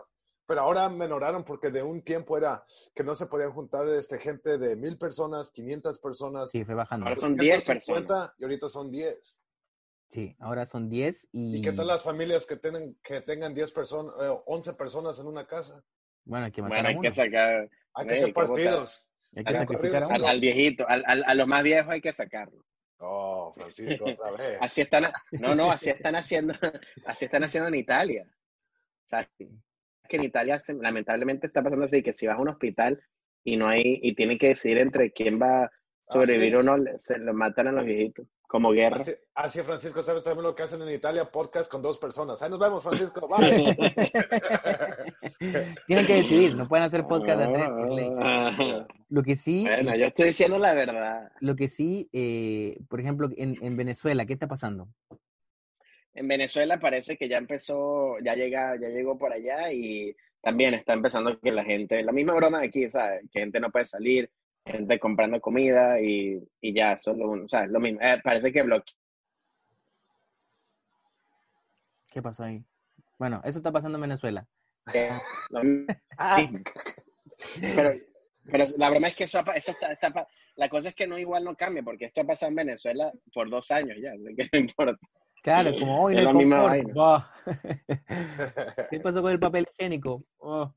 pero 0.50 0.62
ahora 0.62 0.88
menoraron 0.88 1.44
porque 1.44 1.70
de 1.70 1.81
un 1.81 2.02
tiempo 2.02 2.37
era 2.37 2.64
que 2.93 3.05
no 3.05 3.14
se 3.14 3.26
podían 3.26 3.52
juntar 3.52 3.87
este, 3.91 4.19
gente 4.19 4.58
de 4.58 4.75
mil 4.75 4.99
personas, 4.99 5.52
500 5.52 6.00
personas. 6.00 6.50
Sí, 6.50 6.64
fue 6.64 6.75
bajando. 6.75 7.06
Ahora 7.06 7.20
son 7.20 7.37
10 7.37 7.58
250, 7.64 8.34
Y 8.36 8.43
ahorita 8.43 8.69
son 8.69 8.91
10. 8.91 9.39
Sí, 10.08 10.34
ahora 10.41 10.67
son 10.67 10.89
10 10.89 11.29
y... 11.31 11.58
¿Y 11.58 11.63
qué 11.63 11.70
tal 11.70 11.86
las 11.86 12.03
familias 12.03 12.46
que, 12.46 12.56
tienen, 12.56 12.98
que 13.01 13.20
tengan 13.20 13.55
10 13.55 13.70
personas, 13.70 14.13
eh, 14.20 14.36
11 14.46 14.75
personas 14.75 15.20
en 15.20 15.29
una 15.29 15.46
casa? 15.46 15.84
Bueno, 16.25 16.46
hay 16.46 16.51
que 16.51 16.63
matar 16.63 16.79
Bueno, 16.79 16.89
a 16.89 16.91
hay 16.91 16.96
uno. 16.96 17.03
que 17.03 17.13
sacar 17.15 17.70
Hay 17.94 18.06
que 18.08 18.15
hacer 18.15 18.27
qué 18.27 18.32
partidos. 18.32 19.08
Hay 19.36 19.44
que 19.44 19.51
al- 19.51 19.56
sacrificar 19.58 20.03
a 20.03 20.06
al- 20.06 20.10
uno. 20.10 20.15
al, 20.17 20.25
al 20.27 20.41
viejito, 20.41 20.89
al, 20.89 21.05
al- 21.06 21.25
a 21.29 21.34
los 21.36 21.46
más 21.46 21.63
viejos 21.63 21.93
hay 21.93 22.01
que 22.01 22.13
sacarlo. 22.13 22.65
Oh, 22.98 23.53
Francisco, 23.56 24.05
otra 24.05 24.31
vez. 24.36 24.58
Así 24.60 24.81
están, 24.81 25.13
no, 25.31 25.55
no, 25.55 25.70
así 25.70 25.91
están 25.91 26.17
haciendo, 26.17 26.55
así 27.06 27.27
están 27.27 27.44
haciendo 27.44 27.69
en 27.69 27.77
Italia. 27.77 28.27
Sea, 29.05 29.31
que 30.10 30.17
en 30.19 30.24
Italia 30.24 30.58
se- 30.58 30.74
lamentablemente 30.74 31.46
está 31.46 31.62
pasando 31.62 31.86
así, 31.86 32.02
que 32.02 32.12
si 32.12 32.26
vas 32.26 32.36
a 32.36 32.40
un 32.43 32.48
hospital 32.50 33.00
y 33.44 33.56
no 33.56 33.67
hay, 33.69 33.98
y 34.02 34.14
tienen 34.14 34.36
que 34.36 34.48
decidir 34.48 34.76
entre 34.79 35.12
quién 35.12 35.40
va 35.40 35.64
a 35.64 35.70
sobrevivir 36.08 36.56
Ah, 36.56 36.60
sí. 36.62 36.69
o 36.69 36.76
no, 36.76 36.84
se 36.98 37.19
lo 37.19 37.32
matan 37.32 37.69
a 37.69 37.72
los 37.72 37.84
viejitos, 37.86 38.26
como 38.43 38.72
guerra. 38.72 38.96
Así, 38.96 39.12
así, 39.34 39.62
Francisco, 39.62 40.02
¿sabes 40.02 40.24
también 40.24 40.43
lo 40.43 40.55
que 40.56 40.64
hacen 40.64 40.82
en 40.82 40.90
Italia? 40.93 41.31
Podcast 41.31 41.70
con 41.70 41.81
dos 41.81 41.96
personas. 41.98 42.43
Ahí 42.43 42.50
nos 42.50 42.58
vemos, 42.58 42.82
Francisco. 42.82 43.29
Bye. 43.29 43.76
Tienen 45.86 46.06
que 46.06 46.14
decidir, 46.17 46.55
no 46.56 46.69
pueden 46.69 46.84
hacer 46.86 47.06
podcast 47.06 47.38
de 47.38 47.44
a 47.44 47.52
tres 47.52 47.69
por 47.69 47.90
ley. 47.93 48.10
Ah, 48.20 48.86
Lo 49.08 49.22
que 49.22 49.36
sí, 49.36 49.64
Bueno, 49.67 49.96
yo 49.96 50.06
estoy 50.06 50.26
diciendo 50.26 50.58
la 50.58 50.74
verdad. 50.74 51.31
lo 51.40 51.56
que 51.56 51.69
sí, 51.69 52.08
eh, 52.12 52.79
por 52.88 53.00
ejemplo, 53.00 53.29
en, 53.36 53.56
en 53.62 53.76
Venezuela, 53.76 54.26
¿qué 54.26 54.34
está 54.34 54.46
pasando? 54.48 54.88
En 56.14 56.29
Venezuela 56.29 56.79
parece 56.81 57.17
que 57.17 57.29
ya 57.29 57.38
empezó, 57.38 58.19
ya 58.19 58.34
llega, 58.34 58.76
ya 58.81 58.88
llegó 58.88 59.17
por 59.17 59.32
allá 59.32 59.72
y 59.72 60.14
también 60.43 60.74
está 60.74 60.93
empezando 60.93 61.38
que 61.38 61.52
la 61.52 61.64
gente, 61.64 62.02
la 62.02 62.12
misma 62.12 62.34
broma 62.34 62.60
de 62.60 62.67
aquí, 62.67 62.88
¿sabes? 62.88 63.22
Que 63.31 63.40
gente 63.40 63.60
no 63.60 63.70
puede 63.70 63.84
salir, 63.84 64.31
gente 64.64 64.98
comprando 64.98 65.40
comida 65.40 66.00
y, 66.00 66.43
y 66.60 66.74
ya, 66.74 66.96
solo 66.98 67.31
un, 67.31 67.44
o 67.44 67.48
sea, 67.48 67.67
lo 67.67 67.79
mismo. 67.81 68.00
Eh, 68.02 68.20
parece 68.22 68.52
que 68.52 68.62
bloquea. 68.62 68.94
¿Qué 72.08 72.20
pasó 72.20 72.44
ahí? 72.44 72.64
Bueno, 73.19 73.40
eso 73.44 73.58
está 73.58 73.70
pasando 73.70 73.98
en 73.98 74.02
Venezuela. 74.02 74.46
lo 75.50 75.62
mismo. 75.62 75.86
Pero, 77.60 77.94
pero 78.44 78.64
la 78.76 78.90
broma 78.90 79.08
es 79.08 79.14
que 79.14 79.24
eso, 79.24 79.43
eso 79.55 79.70
está, 79.70 79.93
está 79.93 80.29
la 80.56 80.69
cosa 80.69 80.90
es 80.90 80.94
que 80.94 81.06
no 81.06 81.19
igual 81.19 81.43
no 81.44 81.56
cambia, 81.56 81.82
porque 81.82 82.05
esto 82.05 82.20
ha 82.20 82.24
pasado 82.24 82.50
en 82.50 82.56
Venezuela 82.56 83.10
por 83.32 83.48
dos 83.48 83.70
años 83.70 83.96
ya, 83.98 84.12
no 84.52 84.58
importa. 84.58 84.98
Claro, 85.43 85.73
como 85.79 86.03
hoy 86.03 86.15
no 86.15 86.69
hay 86.69 86.82
confort. 86.85 87.25
¿Qué 88.91 89.01
pasó 89.01 89.23
con 89.23 89.32
el 89.32 89.41
papel 89.41 89.67
higiénico? 89.79 90.23
Oh. 90.39 90.73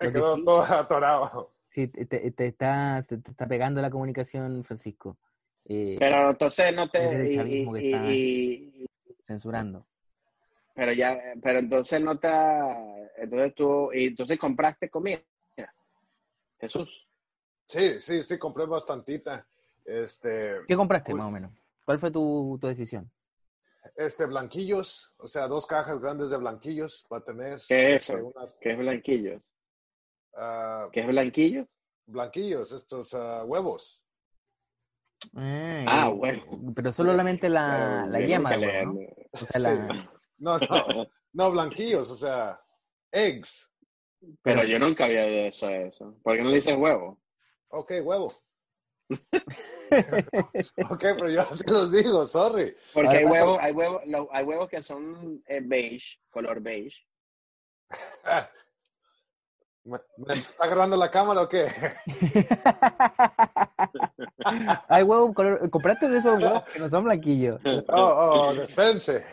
Me 0.00 0.12
quedó 0.12 0.42
todo 0.42 0.62
atorado. 0.62 1.52
Sí, 1.70 1.88
te, 1.88 2.06
te- 2.06 2.30
te 2.32 2.46
está, 2.46 3.04
te, 3.08 3.18
te 3.18 3.30
está 3.30 3.46
pegando 3.46 3.80
la 3.80 3.90
comunicación, 3.90 4.62
Francisco. 4.64 5.16
Eh, 5.64 5.96
Pero 5.98 6.30
entonces 6.30 6.74
no 6.74 6.88
te... 6.90 7.32
y- 7.32 7.36
chavismo 7.36 7.72
que 7.74 7.80
y- 7.80 7.92
está- 7.92 8.12
y- 8.12 8.86
censurando. 9.26 9.86
pero 10.74 10.92
ya, 10.92 11.18
pero 11.42 11.58
entonces 11.60 12.00
no 12.00 12.18
te... 12.18 12.28
Entonces 13.16 13.54
tú... 13.54 13.92
Y 13.92 14.06
entonces 14.08 14.38
compraste 14.38 14.88
comida. 14.90 15.20
Jesús. 16.60 17.08
Sí, 17.66 18.00
sí, 18.00 18.22
sí, 18.22 18.38
compré 18.38 18.66
bastantita. 18.66 19.46
Este, 19.84 20.58
¿Qué 20.68 20.76
compraste 20.76 21.12
Uy. 21.12 21.18
más 21.18 21.28
o 21.28 21.30
menos? 21.30 21.52
¿Cuál 21.84 21.98
fue 21.98 22.10
tu, 22.10 22.58
tu 22.60 22.66
decisión? 22.66 23.10
este, 23.96 24.26
blanquillos, 24.26 25.12
o 25.18 25.26
sea, 25.26 25.48
dos 25.48 25.66
cajas 25.66 26.00
grandes 26.00 26.30
de 26.30 26.36
blanquillos 26.36 27.06
va 27.12 27.18
a 27.18 27.24
tener. 27.24 27.60
¿Qué 27.66 27.94
es 27.96 28.02
este, 28.02 28.14
eso? 28.14 28.26
unas, 28.34 28.54
¿Qué 28.60 28.72
es 28.72 28.78
blanquillos? 28.78 29.52
ah, 30.36 30.88
¿Qué 30.92 31.00
es 31.00 31.06
blanquillo? 31.06 31.66
blanquillos, 32.06 32.72
estos 32.72 33.12
ah, 33.14 33.44
huevos. 33.44 34.00
Eh, 35.36 35.84
Ah, 35.88 36.10
huevo. 36.10 36.72
Pero 36.74 36.92
solamente 36.92 37.48
la, 37.48 38.06
la 38.08 38.20
yema 38.20 38.50
huevo, 38.58 38.92
¿no? 38.92 39.00
O 39.32 39.38
sea, 39.38 39.60
la- 39.60 39.88
Sí. 39.94 40.08
No, 40.38 40.58
no, 40.58 41.06
no, 41.32 41.50
blanquillos, 41.52 42.10
o 42.10 42.16
sea, 42.16 42.60
eggs. 43.12 43.70
Pero 44.42 44.64
yo 44.64 44.78
nunca 44.78 45.04
había 45.04 45.24
oído 45.24 45.46
eso, 45.46 45.68
eso. 45.68 46.16
¿Por 46.22 46.36
qué 46.36 46.42
no 46.42 46.48
le 46.48 46.56
dices 46.56 46.76
huevo? 46.76 47.20
Ok, 47.68 47.92
huevo. 48.02 48.32
Ok, 50.88 51.00
pero 51.00 51.28
yo 51.28 51.42
así 51.42 51.62
los 51.66 51.92
digo, 51.92 52.24
sorry. 52.24 52.74
Porque 52.94 53.18
hay 53.18 53.24
huevos, 53.26 53.58
hay 53.60 53.72
huevos, 53.72 54.00
hay 54.32 54.44
huevos 54.44 54.70
que 54.70 54.82
son 54.82 55.42
eh, 55.46 55.60
beige, 55.62 56.18
color 56.30 56.62
beige. 56.62 56.98
¿Me, 59.84 59.98
me 60.16 60.34
está 60.34 60.64
agarrando 60.64 60.96
la 60.96 61.10
cámara 61.10 61.42
o 61.42 61.48
qué? 61.48 61.66
Hay 64.88 65.02
huevos 65.02 65.34
color. 65.34 65.70
¿Compraste 65.70 66.08
de 66.08 66.18
esos 66.18 66.38
huevos 66.38 66.62
que 66.64 66.78
no 66.78 66.88
son 66.88 67.04
blanquillos? 67.04 67.60
Oh, 67.88 68.48
oh, 68.48 68.54
despense. 68.54 69.24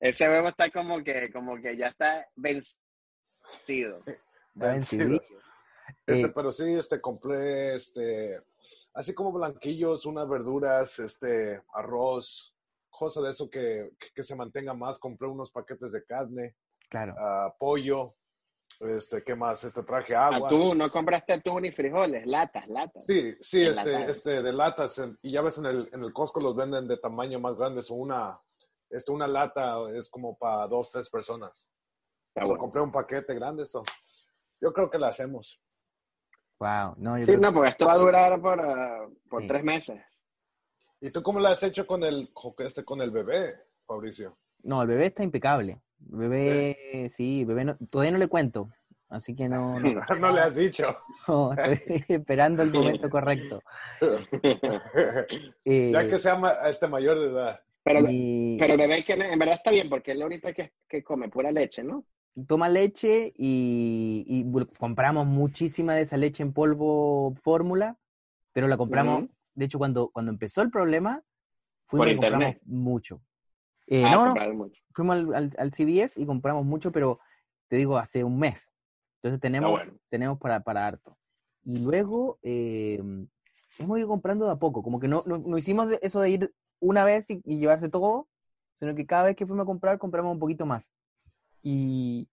Ese 0.00 0.28
huevo 0.28 0.48
está 0.48 0.70
como 0.70 1.02
que, 1.02 1.30
como 1.32 1.56
que 1.56 1.76
ya 1.76 1.88
está 1.88 2.26
vencido. 2.36 3.98
Está 4.06 4.20
vencido. 4.54 5.20
Este, 6.06 6.26
Eh, 6.26 6.32
pero 6.34 6.50
sí, 6.52 6.64
este, 6.74 7.00
compré, 7.00 7.74
este, 7.74 8.36
así 8.94 9.14
como 9.14 9.32
blanquillos, 9.32 10.04
unas 10.06 10.28
verduras, 10.28 10.98
este, 10.98 11.62
arroz, 11.74 12.54
cosa 12.90 13.20
de 13.20 13.30
eso 13.30 13.48
que, 13.48 13.90
que, 13.98 14.08
que 14.14 14.22
se 14.24 14.34
mantenga 14.34 14.74
más. 14.74 14.98
Compré 14.98 15.28
unos 15.28 15.50
paquetes 15.50 15.92
de 15.92 16.04
carne, 16.04 16.56
Claro. 16.90 17.14
ah, 17.18 17.54
pollo, 17.58 18.14
este, 18.80 19.22
¿qué 19.22 19.34
más? 19.36 19.62
Este, 19.64 19.82
traje 19.84 20.14
agua. 20.16 20.48
Atún, 20.48 20.76
no 20.78 20.90
compraste 20.90 21.32
atún 21.34 21.62
ni 21.62 21.70
frijoles, 21.70 22.26
latas, 22.26 22.66
latas. 22.68 23.04
Sí, 23.06 23.36
sí, 23.40 23.62
este, 23.64 24.10
este, 24.10 24.42
de 24.42 24.52
latas, 24.52 24.98
en- 24.98 25.16
y 25.22 25.30
ya 25.32 25.40
ves 25.42 25.58
en 25.58 25.66
el, 25.66 25.88
en 25.92 26.02
el 26.02 26.12
Costco 26.12 26.40
los 26.40 26.56
venden 26.56 26.88
de 26.88 26.96
tamaño 26.96 27.38
más 27.38 27.54
grande, 27.56 27.80
o 27.88 27.94
una, 27.94 28.40
este, 28.90 29.12
una 29.12 29.28
lata 29.28 29.76
es 29.94 30.10
como 30.10 30.36
para 30.36 30.66
dos, 30.66 30.90
tres 30.90 31.08
personas. 31.08 31.68
Está 32.28 32.42
O 32.42 32.46
sea, 32.46 32.46
bueno. 32.46 32.58
compré 32.60 32.82
un 32.82 32.90
paquete 32.92 33.34
grande, 33.34 33.62
eso. 33.62 33.84
Yo 34.60 34.72
creo 34.72 34.90
que 34.90 34.98
lo 34.98 35.06
hacemos. 35.06 35.60
Wow. 36.62 36.94
No, 36.98 37.18
yo 37.18 37.24
Sí, 37.24 37.32
creo 37.32 37.40
no, 37.40 37.52
porque 37.52 37.70
esto 37.70 37.86
va 37.86 37.94
a 37.94 37.98
durar 37.98 38.40
por, 38.40 38.60
ah, 38.60 39.08
por 39.28 39.42
Sí. 39.42 39.48
tres 39.48 39.64
meses. 39.64 40.00
¿Y 41.00 41.10
tú 41.10 41.20
cómo 41.20 41.40
lo 41.40 41.48
has 41.48 41.60
hecho 41.64 41.84
con 41.88 42.04
el, 42.04 42.30
con 42.32 42.54
este, 42.58 42.84
con 42.84 43.00
el 43.00 43.10
bebé, 43.10 43.56
Fabricio? 43.84 44.36
No, 44.62 44.80
el 44.82 44.86
bebé 44.88 45.06
está 45.06 45.24
impecable. 45.24 45.80
El 46.12 46.18
bebé, 46.18 47.10
sí, 47.12 47.40
el 47.40 47.46
bebé 47.46 47.64
no- 47.64 47.76
todavía 47.90 48.12
no 48.12 48.18
le 48.18 48.28
cuento. 48.28 48.68
Así 49.08 49.34
que 49.34 49.48
no, 49.48 49.80
no, 49.80 49.80
no 50.20 50.30
le 50.32 50.40
has 50.40 50.54
dicho. 50.54 50.86
no, 51.26 51.52
estoy 51.64 52.04
esperando 52.08 52.62
el 52.62 52.70
momento 52.70 53.10
correcto. 53.10 53.60
Eh, 55.64 55.90
ya 55.92 56.06
que 56.08 56.18
sea 56.18 56.36
ma- 56.36 56.68
este 56.68 56.86
mayor 56.88 57.18
de 57.18 57.26
edad. 57.26 57.60
Pero, 57.84 58.00
y 58.08 58.56
pero 58.58 58.76
bebé 58.76 59.04
que 59.04 59.14
en 59.14 59.38
verdad 59.38 59.56
está 59.56 59.70
bien, 59.72 59.88
porque 59.88 60.12
es 60.12 60.18
lo 60.18 60.26
único 60.26 60.52
que, 60.52 60.72
que 60.88 61.02
come, 61.02 61.28
pura 61.28 61.50
leche, 61.50 61.82
¿no? 61.82 62.04
Toma 62.46 62.68
leche 62.68 63.32
y, 63.36 64.44
compramos 64.78 65.26
muchísima 65.26 65.94
de 65.94 66.02
esa 66.02 66.16
leche 66.16 66.42
en 66.42 66.52
polvo 66.52 67.34
fórmula, 67.42 67.98
pero 68.52 68.68
la 68.68 68.76
compramos, 68.76 69.28
de 69.54 69.64
hecho, 69.64 69.78
cuando, 69.78 70.08
cuando 70.08 70.30
empezó 70.30 70.62
el 70.62 70.70
problema, 70.70 71.22
fuimos 71.86 72.06
Por 72.06 72.12
y 72.12 72.16
compramos 72.16 72.56
mucho. 72.64 73.20
Eh, 73.86 74.04
Ah, 74.04 74.12
no, 74.12 74.20
no, 74.20 74.24
compraron 74.26 74.56
mucho. 74.56 74.82
fuimos 74.92 75.16
al, 75.16 75.34
al, 75.34 75.54
al 75.58 75.70
CVS 75.72 76.20
y 76.20 76.26
compramos 76.26 76.64
mucho, 76.64 76.92
pero 76.92 77.18
te 77.68 77.76
digo, 77.76 77.98
hace 77.98 78.24
un 78.24 78.38
mes. 78.38 78.66
Entonces 79.16 79.40
tenemos, 79.40 79.70
bueno. 79.70 79.92
tenemos 80.08 80.38
para, 80.38 80.60
para 80.60 80.86
harto. 80.86 81.16
Y 81.64 81.78
luego 81.78 82.38
eh, 82.42 83.00
hemos 83.78 83.98
ido 83.98 84.08
comprando 84.08 84.46
de 84.46 84.52
a 84.52 84.56
poco, 84.56 84.82
como 84.82 84.98
que 84.98 85.08
no, 85.08 85.22
no, 85.26 85.38
no 85.38 85.58
hicimos 85.58 85.88
eso 86.00 86.20
de 86.20 86.30
ir 86.30 86.54
una 86.80 87.04
vez 87.04 87.28
y, 87.30 87.40
y 87.44 87.58
llevarse 87.58 87.88
todo, 87.88 88.28
sino 88.74 88.94
que 88.94 89.06
cada 89.06 89.24
vez 89.24 89.36
que 89.36 89.46
fuimos 89.46 89.62
a 89.62 89.66
comprar, 89.66 89.98
compramos 89.98 90.32
un 90.32 90.40
poquito 90.40 90.66
más. 90.66 90.84
Y 91.62 92.28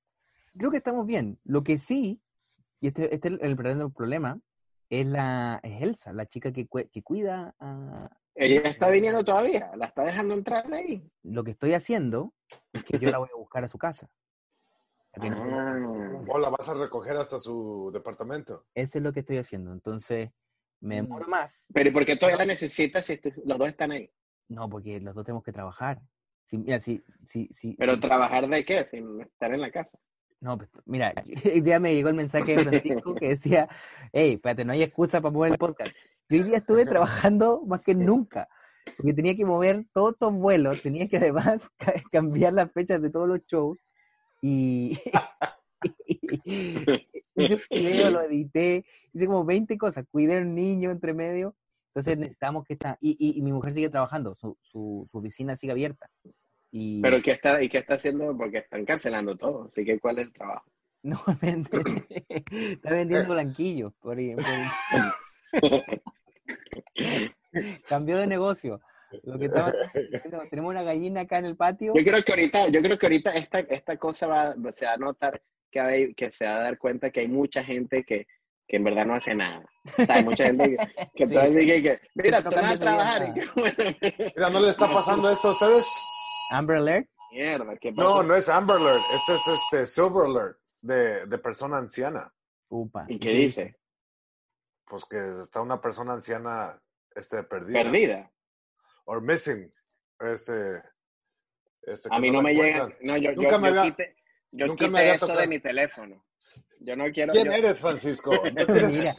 creo 0.58 0.72
que 0.72 0.78
estamos 0.78 1.06
bien. 1.06 1.40
Lo 1.44 1.64
que 1.64 1.78
sí, 1.78 2.22
y 2.82 2.88
este, 2.88 3.14
este 3.14 3.28
es 3.30 3.40
el 3.42 3.56
verdadero 3.56 3.90
problema, 3.92 4.40
es, 4.90 5.06
la, 5.06 5.60
es 5.64 5.82
Elsa, 5.82 6.14
la 6.14 6.26
chica 6.26 6.52
que, 6.52 6.68
que 6.68 7.04
cuida 7.04 7.56
a, 7.60 8.10
Ella 8.36 8.62
está 8.62 8.90
viniendo 8.90 9.24
todavía, 9.24 9.72
la 9.76 9.86
está 9.86 10.04
dejando 10.04 10.34
entrar 10.34 10.72
ahí. 10.74 11.08
lo 11.24 11.44
que 11.44 11.52
estoy 11.52 11.74
haciendo 11.74 12.34
es 12.74 12.84
que 12.84 12.98
yo 12.98 13.12
la 13.12 13.20
voy 13.20 13.30
a 13.34 13.38
buscar 13.38 13.64
a 13.64 13.68
su 13.68 13.78
casa. 13.78 14.10
No- 15.18 15.36
Ah. 15.44 16.24
O 16.28 16.38
la 16.40 16.50
vas 16.50 16.70
a 16.70 16.74
recoger 16.76 17.18
hasta 17.18 17.40
su 17.40 17.90
departamento. 17.94 18.66
Eso 18.76 18.98
es 19.00 19.04
lo 19.04 19.12
que 19.12 19.22
estoy 19.22 19.38
haciendo. 19.38 19.74
Entonces, 19.74 20.30
me 20.82 20.96
demoro 20.98 21.26
Mm. 21.28 21.30
más. 21.32 21.66
Pero 21.74 21.90
¿y 21.90 21.92
por 21.92 22.06
qué 22.06 22.16
todavía 22.16 22.38
la 22.38 22.46
necesitas 22.46 23.06
si 23.06 23.18
tú- 23.18 23.34
los 23.46 23.58
dos 23.58 23.68
están 23.70 23.92
ahí? 23.92 24.10
No, 24.50 24.70
porque 24.70 25.00
los 25.00 25.14
dos 25.16 25.26
tenemos 25.26 25.44
que 25.44 25.52
trabajar. 25.52 26.00
Si, 26.50 26.58
mira, 26.58 26.80
si, 26.80 27.04
si, 27.28 27.48
si, 27.54 27.76
Pero 27.76 28.00
trabajar 28.00 28.48
de 28.48 28.66
qué, 28.66 28.84
sin 28.84 29.22
estar 29.22 29.54
en 29.54 29.62
la 29.62 29.70
casa. 29.70 30.00
no, 30.42 30.58
pues, 30.58 30.70
mira, 30.86 31.14
hoy 31.46 31.62
día 31.62 31.80
me 31.80 31.94
llegó 31.94 32.10
el 32.10 32.16
mensaje 32.16 32.56
de 32.56 32.64
Francisco 32.64 33.14
que 33.14 33.30
decía, 33.30 33.70
hey, 34.12 34.34
espérate, 34.34 34.66
no 34.66 34.74
hay 34.74 34.82
excusa 34.82 35.22
para 35.22 35.32
mover 35.32 35.52
el 35.52 35.58
podcast. 35.60 35.96
Yo 36.28 36.38
hoy 36.38 36.44
día 36.44 36.58
estuve 36.58 36.86
trabajando 36.88 37.62
más 37.68 37.82
que 37.82 37.94
nunca, 37.94 38.50
porque 38.98 39.14
tenía 39.14 39.36
que 39.36 39.46
mover 39.46 39.86
todos 39.94 40.14
estos 40.14 40.34
vuelos, 40.34 40.82
tenía 40.82 41.08
que 41.08 41.18
además 41.18 41.62
ca- 41.78 42.02
cambiar 42.12 42.54
las 42.54 42.72
fechas 42.72 43.00
de 43.00 43.12
todos 43.12 43.28
los 43.28 43.46
shows 43.46 43.78
y 44.42 44.98
hice 47.36 47.54
un 47.70 47.84
video, 47.86 48.10
lo 48.10 48.22
edité, 48.22 48.86
hice 49.14 49.26
como 49.28 49.46
20 49.46 49.78
cosas, 49.78 50.06
cuidé 50.10 50.40
a 50.40 50.42
un 50.42 50.56
niño 50.56 50.90
entre 50.92 51.14
medio, 51.14 51.56
entonces 51.90 52.18
necesitamos 52.18 52.66
que 52.66 52.74
está, 52.74 52.98
y, 53.02 53.12
y, 53.20 53.38
y 53.38 53.42
mi 53.42 53.52
mujer 53.52 53.74
sigue 53.74 53.90
trabajando, 53.90 54.36
su, 54.36 54.58
su, 54.62 55.08
su 55.12 55.18
oficina 55.18 55.56
sigue 55.58 55.72
abierta. 55.72 56.10
Y 56.72 57.02
Pero 57.02 57.22
¿qué 57.22 57.32
está, 57.32 57.62
¿y 57.62 57.70
qué 57.70 57.80
está 57.80 57.96
haciendo? 57.96 58.36
Porque 58.38 58.60
están 58.60 58.86
cancelando 58.86 59.36
todo. 59.36 59.66
Así 59.66 59.84
que 59.84 60.00
¿cuál 60.00 60.20
es 60.20 60.28
el 60.28 60.34
trabajo? 60.34 60.66
no 61.04 61.22
vende, 61.42 61.70
está 62.50 62.92
vendiendo 62.92 63.34
blanquillos, 63.34 63.94
por, 64.02 64.18
ahí, 64.18 64.36
por- 64.36 65.62
cambió 67.88 68.18
de 68.18 68.28
negocio. 68.28 68.82
Lo 69.24 69.40
que 69.40 69.46
estaba 69.46 69.74
tenemos 70.50 70.70
una 70.70 70.84
gallina 70.84 71.22
acá 71.22 71.40
en 71.40 71.46
el 71.46 71.56
patio. 71.56 71.94
Yo 71.96 72.04
creo 72.04 72.22
que 72.22 72.32
ahorita, 72.32 72.68
yo 72.68 72.82
creo 72.82 72.98
que 72.98 73.06
ahorita 73.06 73.32
esta, 73.32 73.60
esta 73.60 73.98
cosa 73.98 74.28
va, 74.28 74.56
se 74.72 74.86
va 74.86 74.94
a 74.94 74.98
notar 74.98 75.42
que, 75.72 75.80
hay, 75.80 76.14
que 76.14 76.32
se 76.32 76.46
va 76.46 76.58
a 76.58 76.60
dar 76.60 76.78
cuenta 76.78 77.10
que 77.10 77.22
hay 77.22 77.28
mucha 77.28 77.64
gente 77.64 78.04
que, 78.04 78.28
que 78.68 78.78
en 78.78 78.84
verdad 78.84 79.06
no 79.06 79.16
hace 79.16 79.34
nada. 79.34 79.66
O 79.98 80.06
sea, 80.06 80.18
hay 80.18 80.24
mucha 80.24 80.46
gente 80.46 80.70
que, 80.70 80.78
que 81.16 81.26
Sí. 81.26 81.30
te 81.30 81.36
va 81.36 81.44
a 81.44 81.50
decir 81.50 81.66
que, 81.66 81.84
que, 81.84 82.00
mira, 82.16 82.42
No 82.42 82.50
tú 82.50 82.56
vas 82.56 82.72
a 82.72 82.78
trabajar. 82.78 83.30
Y 83.30 83.40
que, 83.40 83.48
bueno, 83.60 83.98
Mira, 84.36 84.50
¿no 84.50 84.60
le 84.60 84.70
está 84.70 84.88
pasando 84.88 85.32
esto 85.32 85.48
a 85.48 85.52
ustedes? 85.52 86.09
Amber 86.50 86.78
Alert. 86.78 87.08
mierda, 87.32 87.76
¿qué 87.78 87.92
No, 87.92 87.96
pasó? 88.04 88.24
no 88.24 88.36
es 88.36 88.50
Amber 88.50 88.78
Alert. 88.78 89.04
Este 89.12 89.36
es 89.36 89.48
este 89.48 89.86
Silver 89.86 90.26
Alert 90.26 90.58
de, 90.82 91.26
de 91.26 91.38
persona 91.38 91.78
anciana. 91.78 92.34
Upa. 92.70 93.06
¿Y 93.08 93.20
qué 93.20 93.30
dice? 93.32 93.76
Pues 94.86 95.06
que 95.06 95.18
está 95.44 95.62
una 95.62 95.80
persona 95.82 96.14
anciana 96.14 96.82
este, 97.16 97.44
perdida. 97.44 97.84
Perdida. 97.84 98.32
Or 99.06 99.22
missing. 99.22 99.72
Este, 100.20 100.82
este, 101.84 102.10
A 102.12 102.20
mí 102.20 102.30
no 102.32 102.42
me 102.42 102.54
llegan. 102.54 102.92
encuentran. 102.92 102.98
No, 103.08 103.18
yo, 103.18 103.32
Nunca 103.34 103.52
yo, 103.52 103.60
me 103.60 103.70
yo 103.72 103.96
yo 104.52 104.68
nunca 104.68 104.84
me 104.86 104.88
quité 104.90 105.00
había 105.00 105.14
eso 105.14 105.26
tocado. 105.28 105.42
de 105.42 105.48
mi 105.48 105.60
teléfono. 105.60 106.26
Yo 106.80 106.96
no 106.96 107.06
quiero. 107.12 107.34
¿Quién 107.34 107.46
yo- 107.48 107.52
eres, 107.52 107.80
Francisco? 107.80 108.32
¿No 108.54 108.66
Mira? 108.68 109.16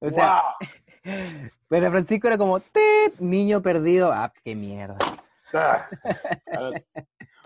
O 0.00 0.10
sea, 0.10 0.42
¡Wow! 0.42 1.02
pero 1.68 1.90
Francisco 1.90 2.26
era 2.28 2.38
como, 2.38 2.58
"Tit, 2.60 3.18
niño 3.18 3.60
perdido. 3.62 4.12
Ah, 4.12 4.32
qué 4.44 4.54
mierda. 4.54 4.96
Ah. 5.52 5.88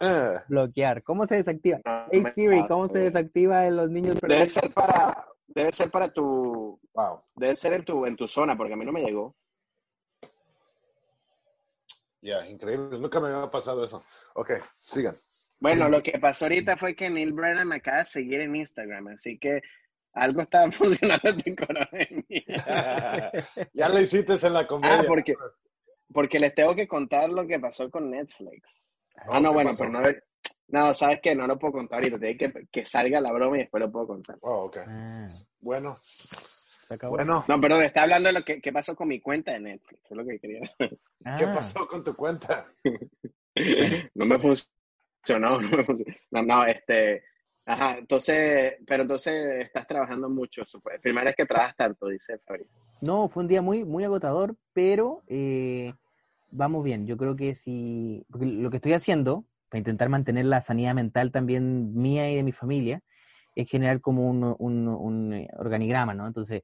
Ah. 0.01 0.45
Bloquear. 0.49 1.03
¿Cómo 1.03 1.27
se 1.27 1.37
desactiva? 1.37 1.81
Hey 2.11 2.25
Siri, 2.35 2.67
¿cómo 2.67 2.89
se 2.89 2.99
desactiva 3.01 3.67
en 3.67 3.77
los 3.77 3.91
niños 3.91 4.17
Debe 4.21 4.49
ser 4.49 4.73
para, 4.73 5.27
debe 5.47 5.73
ser 5.73 5.91
para 5.91 6.09
tu, 6.09 6.79
Wow. 6.93 7.23
debe 7.35 7.57
ser 7.57 7.73
en 7.73 7.85
tu, 7.85 8.07
en 8.07 8.17
tu 8.17 8.29
zona, 8.29 8.57
porque 8.57 8.75
a 8.75 8.77
mí 8.77 8.85
no 8.85 8.93
me 8.93 9.03
llegó. 9.03 9.35
Ya, 12.21 12.47
increíble. 12.47 12.99
Nunca 12.99 13.21
me 13.21 13.29
había 13.29 13.51
pasado 13.51 13.85
eso. 13.85 14.05
Ok, 14.35 14.53
sigan. 14.75 15.15
Bueno, 15.59 15.89
lo 15.89 16.03
que 16.03 16.19
pasó 16.19 16.47
ahorita 16.47 16.77
fue 16.77 16.95
que 16.95 17.09
Neil 17.09 17.33
Brennan 17.33 17.69
me 17.69 17.77
acaba 17.77 17.99
de 17.99 18.05
seguir 18.05 18.41
en 18.41 18.57
Instagram, 18.57 19.09
así 19.09 19.39
que 19.39 19.63
algo 20.13 20.43
está 20.43 20.71
funcionando 20.73 21.29
en 21.29 21.41
tu 21.41 21.51
economía. 21.51 23.33
ya 23.75 23.89
lo 23.89 24.01
hiciste 24.01 24.35
en 24.47 24.53
la 24.53 24.67
comedia. 24.67 25.01
Ah, 25.01 25.05
porque, 25.07 25.35
porque 26.13 26.41
les 26.41 26.55
tengo 26.55 26.75
que 26.75 26.87
contar 26.89 27.31
lo 27.31 27.47
que 27.47 27.59
pasó 27.61 27.91
con 27.91 28.11
Netflix. 28.11 28.95
Ah, 29.17 29.41
no, 29.41 29.51
¿qué 29.51 29.55
bueno, 29.55 29.71
pasó? 29.71 29.85
pero 29.85 29.93
no, 30.01 30.09
no, 30.69 30.95
¿sabes 30.95 31.21
qué? 31.23 31.35
No 31.35 31.47
lo 31.47 31.59
puedo 31.59 31.73
contar 31.75 31.99
ahorita. 31.99 32.19
Tiene 32.19 32.37
que, 32.37 32.67
que 32.71 32.87
salga 32.87 33.21
la 33.21 33.33
broma 33.33 33.57
y 33.57 33.61
después 33.61 33.81
lo 33.81 33.91
puedo 33.91 34.07
contar. 34.09 34.37
Oh, 34.43 34.65
ok. 34.65 34.79
Ah, 34.87 35.29
Bueno, 35.61 35.97
se 36.03 36.95
acabó. 36.95 37.15
bueno. 37.17 37.45
No, 37.49 37.61
perdón, 37.61 37.83
está 37.83 38.03
hablando 38.03 38.29
de 38.29 38.33
lo 38.35 38.45
que, 38.45 38.61
que 38.61 38.73
pasó 38.73 38.95
con 38.97 39.09
mi 39.09 39.21
cuenta 39.21 39.53
de 39.53 39.61
Netflix. 39.61 40.03
Es 40.11 40.17
lo 40.17 40.25
que 40.27 40.39
quería. 40.39 40.61
Ah, 41.25 41.37
¿Qué 41.39 41.47
pasó 41.47 41.87
con 41.89 42.03
tu 42.05 42.15
cuenta? 42.15 42.67
No 44.15 44.27
me 44.27 44.39
funcionó, 44.39 45.61
no 45.61 45.71
me 45.77 45.83
funcionó. 45.85 46.15
No, 46.31 46.43
no, 46.43 46.67
este. 46.67 47.25
Ajá, 47.67 47.99
entonces, 47.99 48.77
pero 48.87 49.03
entonces 49.03 49.59
estás 49.61 49.87
trabajando 49.89 50.29
mucho. 50.29 50.63
Primera 51.03 51.27
vez 51.27 51.35
que 51.35 51.47
trabajas 51.47 51.75
tanto, 51.77 52.07
dice 52.07 52.39
Fabricio. 52.47 52.73
No, 53.01 53.29
fue 53.29 53.43
un 53.43 53.49
día 53.49 53.61
muy, 53.61 53.85
muy 53.85 54.05
agotador, 54.05 54.57
pero 54.73 55.23
eh, 55.27 55.93
vamos 56.53 56.85
bien. 56.85 57.07
Yo 57.07 57.17
creo 57.17 57.35
que 57.35 57.57
si, 57.57 58.25
lo 58.29 58.71
que 58.71 58.77
estoy 58.77 58.93
haciendo, 58.93 59.45
para 59.69 59.79
intentar 59.81 60.09
mantener 60.09 60.45
la 60.47 60.63
sanidad 60.63 60.95
mental 60.95 61.33
también 61.33 61.93
mía 61.95 62.31
y 62.31 62.37
de 62.37 62.45
mi 62.45 62.53
familia, 62.53 63.03
es 63.57 63.69
generar 63.69 64.01
como 64.01 64.31
un, 64.31 64.55
un- 64.59 64.89
un, 64.89 65.33
eh, 65.33 65.49
organigrama, 65.59 66.15
¿no? 66.15 66.27
Entonces, 66.27 66.63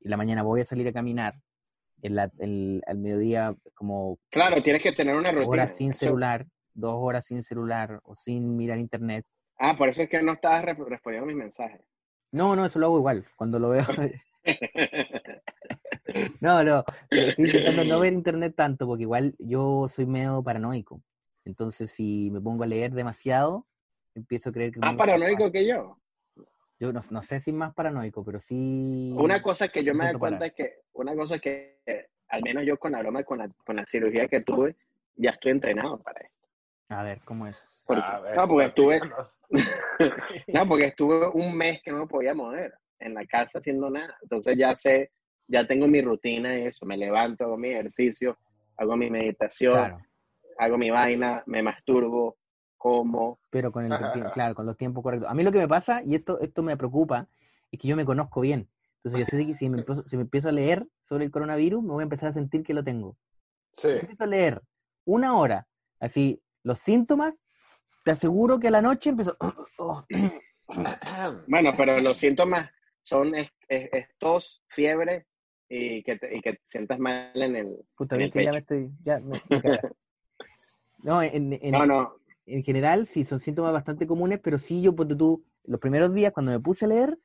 en 0.00 0.10
la 0.10 0.16
mañana 0.16 0.42
voy 0.42 0.62
a 0.62 0.64
salir 0.64 0.88
a 0.88 0.92
caminar, 0.92 1.34
en 2.00 2.14
la, 2.14 2.30
al 2.40 2.98
mediodía 2.98 3.54
como 3.74 4.18
Claro, 4.30 4.62
tienes 4.62 4.82
que 4.82 4.92
tener 4.92 5.14
una 5.14 5.30
rutina. 5.32 5.50
horas 5.50 5.76
sin 5.76 5.92
celular, 5.92 6.46
dos 6.74 6.94
horas 6.96 7.26
sin 7.26 7.42
celular 7.42 8.00
o 8.04 8.14
sin 8.16 8.56
mirar 8.56 8.78
internet. 8.78 9.26
Ah, 9.58 9.76
por 9.76 9.88
eso 9.88 10.02
es 10.02 10.08
que 10.08 10.22
no 10.22 10.32
estabas 10.32 10.64
respondiendo 10.64 11.26
mis 11.26 11.36
mensajes. 11.36 11.80
No, 12.30 12.54
no, 12.54 12.66
eso 12.66 12.78
lo 12.78 12.86
hago 12.86 12.98
igual, 12.98 13.26
cuando 13.36 13.58
lo 13.58 13.70
veo. 13.70 13.84
No, 16.40 16.64
no, 16.64 16.84
estoy 17.10 17.46
intentando 17.46 17.84
no 17.84 18.00
ver 18.00 18.12
internet 18.14 18.54
tanto, 18.56 18.86
porque 18.86 19.02
igual 19.02 19.34
yo 19.38 19.88
soy 19.88 20.06
medio 20.06 20.42
paranoico. 20.42 21.02
Entonces, 21.44 21.90
si 21.90 22.30
me 22.30 22.40
pongo 22.40 22.64
a 22.64 22.66
leer 22.66 22.92
demasiado, 22.92 23.66
empiezo 24.14 24.48
a 24.48 24.52
creer 24.52 24.72
que... 24.72 24.80
Más 24.80 24.94
paranoico 24.94 25.52
que 25.52 25.66
yo. 25.66 25.98
Yo 26.80 26.92
no, 26.92 27.02
no 27.10 27.22
sé 27.22 27.40
si 27.40 27.52
más 27.52 27.74
paranoico, 27.74 28.24
pero 28.24 28.40
sí... 28.40 29.12
Una 29.18 29.42
cosa 29.42 29.68
que 29.68 29.84
yo 29.84 29.94
me 29.94 30.06
doy 30.06 30.18
cuenta 30.18 30.38
parar. 30.38 30.50
es 30.50 30.54
que, 30.54 30.80
una 30.92 31.14
cosa 31.14 31.38
que, 31.38 31.80
eh, 31.84 32.08
al 32.28 32.42
menos 32.42 32.64
yo 32.64 32.78
con 32.78 32.92
la 32.92 33.00
broma, 33.00 33.24
con 33.24 33.38
la, 33.38 33.50
con 33.64 33.76
la 33.76 33.84
cirugía 33.84 34.28
que 34.28 34.40
tuve, 34.40 34.76
ya 35.16 35.30
estoy 35.30 35.52
entrenado 35.52 36.00
para 36.00 36.20
esto. 36.20 36.48
A 36.88 37.02
ver, 37.02 37.20
¿cómo 37.24 37.46
es? 37.46 37.56
Porque- 37.88 38.22
ver, 38.22 38.36
no, 38.36 38.46
porque 38.48 38.66
estuve, 38.66 39.00
no, 40.48 40.68
porque 40.68 40.84
estuve 40.84 41.26
un 41.32 41.56
mes 41.56 41.80
que 41.82 41.90
no 41.90 42.00
me 42.00 42.06
podía 42.06 42.34
mover 42.34 42.72
en 43.00 43.14
la 43.14 43.24
casa 43.26 43.58
haciendo 43.58 43.90
nada. 43.90 44.16
Entonces 44.22 44.56
ya 44.56 44.76
sé, 44.76 45.10
ya 45.46 45.66
tengo 45.66 45.86
mi 45.88 46.00
rutina 46.02 46.56
y 46.58 46.62
eso. 46.66 46.84
Me 46.86 46.96
levanto, 46.96 47.44
hago 47.44 47.56
mi 47.56 47.70
ejercicio, 47.70 48.36
hago 48.76 48.96
mi 48.96 49.10
meditación, 49.10 49.72
Claro, 49.74 49.98
hago 50.58 50.78
mi 50.78 50.90
vaina, 50.90 51.42
me 51.46 51.62
masturbo, 51.62 52.36
como. 52.76 53.38
pero 53.50 53.72
con 53.72 53.84
el 53.90 53.98
tiempo- 54.12 54.30
claro, 54.32 54.54
con 54.54 54.66
los 54.66 54.76
tiempos 54.76 55.02
correctos. 55.02 55.30
A 55.30 55.34
mí 55.34 55.42
lo 55.42 55.50
que 55.52 55.58
me 55.58 55.68
pasa, 55.68 56.02
y 56.04 56.14
esto, 56.14 56.38
esto 56.40 56.62
me 56.62 56.76
preocupa, 56.76 57.26
es 57.72 57.78
que 57.80 57.88
yo 57.88 57.96
me 57.96 58.04
conozco 58.04 58.40
bien. 58.40 58.68
Entonces 59.02 59.20
yo 59.20 59.38
sé 59.38 59.46
que 59.46 59.54
si 59.54 59.68
me, 59.70 59.78
empiezo, 59.78 60.02
si 60.06 60.16
me 60.16 60.22
empiezo 60.22 60.48
a 60.48 60.52
leer 60.52 60.86
sobre 61.04 61.24
el 61.24 61.30
coronavirus, 61.30 61.82
me 61.82 61.90
voy 61.92 62.02
a 62.02 62.04
empezar 62.04 62.28
a 62.28 62.32
sentir 62.34 62.62
que 62.62 62.74
lo 62.74 62.84
tengo. 62.84 63.16
Sí. 63.72 63.88
empiezo 64.00 64.24
a 64.24 64.26
leer 64.26 64.60
una 65.04 65.36
hora, 65.36 65.66
así, 66.00 66.42
los 66.64 66.80
síntomas, 66.80 67.34
te 68.08 68.12
aseguro 68.12 68.58
que 68.58 68.68
a 68.68 68.70
la 68.70 68.80
noche 68.80 69.10
empiezo... 69.10 69.36
oh, 69.78 70.02
Bueno, 71.46 71.72
pero 71.76 72.00
los 72.00 72.16
síntomas 72.16 72.70
son 73.02 73.34
es, 73.34 73.50
es- 73.68 73.90
es 73.92 74.08
tos, 74.18 74.62
fiebre 74.68 75.26
y 75.68 76.02
que, 76.02 76.16
te, 76.16 76.34
y 76.34 76.40
que 76.40 76.54
te 76.54 76.62
sientas 76.64 76.98
mal 76.98 77.30
en 77.34 77.54
el... 77.54 77.76
puta, 77.98 78.14
en 78.14 78.20
ves 78.20 78.26
el 78.28 78.32
que 78.32 78.44
ya 78.44 78.52
me 78.52 78.58
estoy... 78.60 78.90
Ya 79.04 79.18
me- 79.20 79.38
me 79.50 79.60
cagaste. 79.60 79.88
no, 81.02 81.22
en, 81.22 81.52
en, 81.52 81.70
No, 81.72 81.84
no. 81.84 82.14
en 82.46 82.62
general 82.64 83.06
sí 83.08 83.26
son 83.26 83.40
síntomas 83.40 83.74
bastante 83.74 84.06
comunes, 84.06 84.40
pero 84.42 84.58
sí 84.58 84.80
yo, 84.80 84.96
ponte 84.96 85.14
tú, 85.14 85.44
los 85.64 85.78
primeros 85.78 86.14
días 86.14 86.32
cuando 86.32 86.52
me 86.52 86.60
puse 86.60 86.86
a 86.86 86.88
leer, 86.88 87.18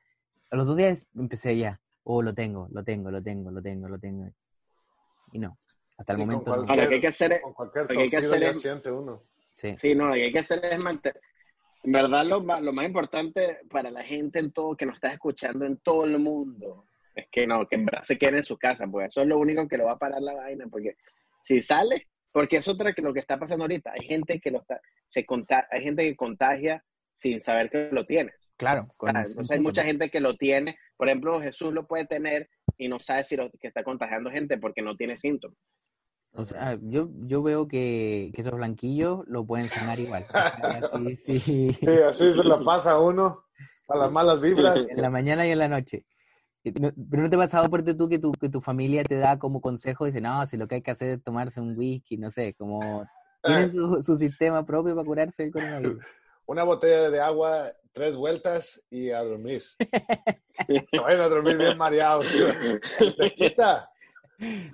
a 0.50 0.56
los 0.56 0.66
dos 0.66 0.76
días 0.76 1.06
empecé 1.14 1.56
ya, 1.56 1.80
oh, 2.02 2.20
lo 2.20 2.34
tengo, 2.34 2.68
lo 2.72 2.84
tengo, 2.84 3.10
lo 3.10 3.22
tengo, 3.22 3.50
lo 3.50 3.62
tengo, 3.62 3.88
lo 3.88 3.98
tengo. 3.98 4.28
Y 5.32 5.38
no, 5.38 5.56
hasta 5.96 6.12
el 6.12 6.18
Sí, 6.18 6.26
con 6.26 6.28
momento 6.28 6.50
no. 6.50 6.56
cualquier- 6.56 6.70
Ahora, 6.70 6.82
lo 6.82 6.88
que 6.90 6.94
hay 6.96 7.00
que 7.00 7.08
hacer 7.08 7.32
es... 7.32 7.40
Con 7.40 7.54
cualquier 7.54 7.84
Lo 7.84 7.88
que 7.88 8.00
hay 8.02 8.10
que 8.10 8.16
hacer 8.18 8.42
es- 8.42 8.60
siente 8.60 8.90
uno. 8.92 9.22
Sí. 9.56 9.76
Sí, 9.76 9.94
no, 9.94 10.06
lo 10.06 10.14
que 10.14 10.24
hay 10.24 10.32
que 10.32 10.38
hacer 10.40 10.60
es 10.64 10.78
mantener... 10.82 11.20
En 11.82 11.92
verdad, 11.92 12.24
lo, 12.24 12.42
ma- 12.42 12.60
lo 12.60 12.72
más 12.72 12.86
importante 12.86 13.58
para 13.68 13.90
la 13.90 14.02
gente 14.02 14.38
en 14.38 14.52
todo, 14.52 14.74
que 14.74 14.86
nos 14.86 14.94
está 14.94 15.12
escuchando 15.12 15.66
en 15.66 15.76
todo 15.76 16.06
el 16.06 16.18
mundo, 16.18 16.86
es 17.14 17.26
que 17.30 17.46
no, 17.46 17.66
que 17.66 17.74
en 17.76 17.84
verdad 17.84 18.02
se 18.02 18.16
queden 18.16 18.36
en 18.36 18.42
su 18.42 18.56
casa, 18.56 18.86
porque 18.86 19.08
eso 19.08 19.20
es 19.20 19.28
lo 19.28 19.36
único 19.38 19.68
que 19.68 19.76
lo 19.76 19.84
va 19.84 19.92
a 19.92 19.98
parar 19.98 20.22
la 20.22 20.32
vaina, 20.32 20.66
porque 20.70 20.96
si 21.42 21.60
sale, 21.60 22.08
porque 22.32 22.56
es 22.56 22.68
otra 22.68 22.94
que 22.94 23.02
lo 23.02 23.12
que 23.12 23.20
está 23.20 23.38
pasando 23.38 23.64
ahorita, 23.64 23.92
hay 23.92 24.06
gente 24.06 24.40
que 24.40 24.50
lo 24.50 24.62
está, 24.62 24.80
se 25.06 25.26
conta, 25.26 25.68
hay 25.70 25.82
gente 25.82 26.04
que 26.04 26.16
contagia 26.16 26.82
sin 27.10 27.38
saber 27.38 27.68
que 27.68 27.90
lo 27.92 28.06
tiene. 28.06 28.32
Claro. 28.56 28.88
con 28.96 29.12
los 29.12 29.30
Entonces 29.30 29.50
hay 29.50 29.60
mucha 29.60 29.84
gente 29.84 30.08
que 30.08 30.20
lo 30.20 30.36
tiene, 30.36 30.78
por 30.96 31.08
ejemplo, 31.08 31.38
Jesús 31.40 31.74
lo 31.74 31.86
puede 31.86 32.06
tener 32.06 32.48
y 32.78 32.88
no 32.88 32.98
sabe 32.98 33.24
si 33.24 33.36
lo 33.36 33.50
que 33.50 33.66
está 33.68 33.84
contagiando 33.84 34.30
gente 34.30 34.56
porque 34.56 34.80
no 34.80 34.96
tiene 34.96 35.18
síntomas. 35.18 35.58
O 36.36 36.44
sea, 36.44 36.76
yo, 36.82 37.08
yo 37.26 37.42
veo 37.42 37.68
que, 37.68 38.32
que 38.34 38.40
esos 38.40 38.54
blanquillos 38.54 39.20
lo 39.28 39.44
pueden 39.46 39.68
sanar 39.68 40.00
igual. 40.00 40.26
O 40.28 40.32
sea, 40.32 40.90
sí, 40.92 41.16
sí. 41.26 41.72
Sí, 41.80 41.86
así 42.04 42.32
se 42.34 42.42
la 42.44 42.58
pasa 42.58 42.92
a 42.92 43.00
uno, 43.00 43.44
a 43.88 43.96
las 43.96 44.10
malas 44.10 44.40
vibras. 44.40 44.86
En 44.90 45.00
la 45.00 45.10
mañana 45.10 45.46
y 45.46 45.52
en 45.52 45.58
la 45.58 45.68
noche. 45.68 46.04
No- 46.64 46.90
Pero 47.10 47.22
no 47.22 47.30
te 47.30 47.36
ha 47.36 47.38
pasado 47.38 47.68
por 47.70 47.84
tú 47.84 48.08
que 48.08 48.18
tu, 48.18 48.32
que 48.32 48.48
tu 48.48 48.60
familia 48.60 49.04
te 49.04 49.16
da 49.18 49.38
como 49.38 49.60
consejo 49.60 50.06
y 50.06 50.10
dice, 50.10 50.20
no, 50.20 50.44
si 50.46 50.56
lo 50.56 50.66
que 50.66 50.76
hay 50.76 50.82
que 50.82 50.90
hacer 50.90 51.10
es 51.10 51.22
tomarse 51.22 51.60
un 51.60 51.76
whisky, 51.78 52.16
no 52.16 52.32
sé, 52.32 52.54
como 52.54 53.06
tienen 53.44 53.72
su, 53.72 54.02
su 54.02 54.16
sistema 54.16 54.64
propio 54.66 54.94
para 54.96 55.06
curarse 55.06 55.44
el 55.44 55.52
coronavirus. 55.52 56.02
Una 56.46 56.64
botella 56.64 57.10
de 57.10 57.20
agua, 57.20 57.66
tres 57.92 58.16
vueltas 58.16 58.82
y 58.90 59.10
a 59.10 59.22
dormir. 59.22 59.62
Se 60.90 60.98
vayan 60.98 61.20
a 61.20 61.28
dormir 61.28 61.58
bien 61.58 61.76
mareados. 61.76 62.26
Se 63.16 63.30
quita. 63.34 63.88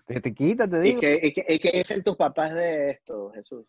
Te, 0.06 0.20
te 0.20 0.34
quita, 0.34 0.68
te 0.68 0.78
¿Y 0.78 0.80
digo. 0.82 1.00
qué, 1.00 1.20
y 1.22 1.32
qué- 1.32 1.46
y 1.48 1.58
qué 1.58 1.70
dicen 1.72 2.02
tus 2.02 2.16
papás 2.16 2.54
de 2.54 2.90
esto, 2.90 3.30
Jesús? 3.32 3.66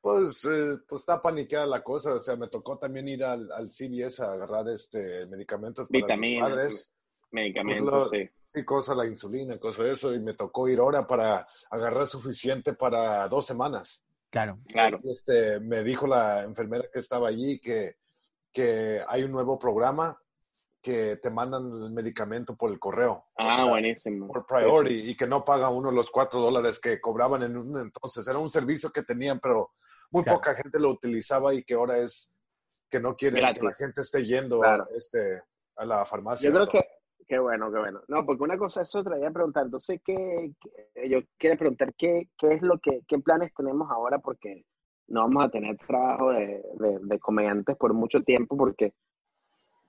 Pues, 0.00 0.44
eh, 0.44 0.78
pues 0.86 1.00
está 1.02 1.20
paniqueada 1.22 1.66
la 1.66 1.82
cosa. 1.82 2.14
O 2.14 2.18
sea, 2.18 2.36
me 2.36 2.48
tocó 2.48 2.78
también 2.78 3.08
ir 3.08 3.24
al, 3.24 3.50
al 3.52 3.70
CVS 3.70 4.20
a 4.22 4.32
agarrar 4.32 4.68
este 4.68 5.26
medicamentos 5.26 5.88
para 5.88 6.02
Vitaminas, 6.02 6.48
mis 6.48 6.56
padres. 6.56 6.92
Medicamentos, 7.30 7.90
Pues 7.90 7.94
lo- 7.94 8.08
sí. 8.10 8.30
Sí, 8.54 8.64
cosa, 8.64 8.94
la 8.94 9.04
insulina, 9.06 9.58
cosa 9.58 9.82
de 9.82 9.92
eso. 9.92 10.14
Y 10.14 10.20
me 10.20 10.34
tocó 10.34 10.68
ir 10.68 10.78
ahora 10.78 11.06
para 11.06 11.48
agarrar 11.70 12.06
suficiente 12.06 12.74
para 12.74 13.26
dos 13.28 13.46
semanas. 13.46 14.04
Claro. 14.30 14.60
Claro. 14.68 14.98
Este, 15.02 15.58
me 15.58 15.82
dijo 15.82 16.06
la 16.06 16.42
enfermera 16.42 16.84
que 16.92 17.00
estaba 17.00 17.28
allí 17.28 17.58
que, 17.58 17.96
que 18.52 19.00
hay 19.08 19.24
un 19.24 19.32
nuevo 19.32 19.58
programa 19.58 20.16
que 20.84 21.16
te 21.16 21.30
mandan 21.30 21.62
el 21.82 21.90
medicamento 21.92 22.54
por 22.56 22.70
el 22.70 22.78
correo. 22.78 23.12
O 23.12 23.24
Ah, 23.38 23.56
sea, 23.56 23.64
buenísimo. 23.64 24.26
por 24.28 24.44
priority 24.46 25.10
y 25.10 25.16
que 25.16 25.26
no 25.26 25.42
paga 25.42 25.70
uno 25.70 25.90
los 25.90 26.10
cuatro 26.10 26.40
dólares 26.40 26.78
que 26.78 27.00
cobraban 27.00 27.42
en 27.42 27.56
un 27.56 27.80
entonces. 27.80 28.28
Era 28.28 28.38
un 28.38 28.50
servicio 28.50 28.90
que 28.90 29.02
tenían, 29.02 29.40
pero 29.40 29.70
muy 30.10 30.22
Claro. 30.22 30.38
poca 30.38 30.54
gente 30.54 30.78
lo 30.78 30.90
utilizaba 30.90 31.54
y 31.54 31.64
que 31.64 31.72
ahora 31.74 31.96
es 31.98 32.30
que 32.90 33.00
no 33.00 33.16
quieren 33.16 33.42
que 33.54 33.62
la 33.62 33.72
gente 33.74 34.02
esté 34.02 34.24
yendo 34.26 34.60
Claro. 34.60 34.84
a, 34.84 34.86
este, 34.96 35.42
a 35.76 35.86
la 35.86 36.04
farmacia. 36.04 36.50
Yo 36.50 36.54
creo 36.54 36.66
que, 36.68 36.84
qué 37.26 37.38
bueno, 37.38 37.72
qué 37.72 37.78
bueno. 37.78 38.02
No, 38.08 38.26
porque 38.26 38.42
una 38.44 38.58
cosa 38.58 38.82
es 38.82 38.94
otra, 38.94 39.18
ya 39.18 39.30
preguntar. 39.30 39.64
Entonces, 39.64 40.02
¿qué, 40.04 40.52
qué- 40.60 41.08
yo 41.08 41.20
quiero 41.38 41.56
preguntar 41.56 41.94
qué, 41.96 42.28
qué 42.36 42.48
es 42.48 42.62
lo 42.62 42.78
que, 42.78 43.00
qué 43.08 43.18
planes 43.20 43.52
tenemos 43.56 43.90
ahora, 43.90 44.18
porque 44.18 44.66
no 45.08 45.22
vamos 45.22 45.44
a 45.44 45.48
tener 45.48 45.78
trabajo 45.78 46.30
de, 46.32 46.62
de, 46.74 46.98
de 47.00 47.18
comediantes 47.18 47.74
por 47.76 47.94
mucho 47.94 48.20
tiempo, 48.22 48.54
porque, 48.56 48.92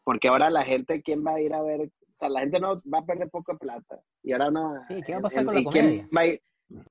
porque 0.05 0.29
ahora 0.29 0.49
la 0.49 0.63
gente, 0.63 1.01
¿quién 1.01 1.25
va 1.25 1.33
a 1.33 1.41
ir 1.41 1.53
a 1.53 1.61
ver? 1.61 1.81
O 1.81 2.17
sea, 2.19 2.29
la 2.29 2.39
gente 2.41 2.61
no 2.61 2.75
va 2.93 2.99
a 2.99 3.05
perder 3.05 3.29
poca 3.29 3.55
plata. 3.55 3.99
Y 4.23 4.31
ahora 4.31 4.51
no. 4.51 4.75
Sí, 4.87 5.01
¿qué 5.05 5.13
va 5.13 5.17
a 5.19 5.21
pasar 5.23 5.45
con 5.45 5.57
¿y 5.57 5.63
la 5.65 5.71
quién 5.71 5.85
comedia? 5.85 6.09
va 6.15 6.21
a 6.21 6.27
ir? 6.27 6.41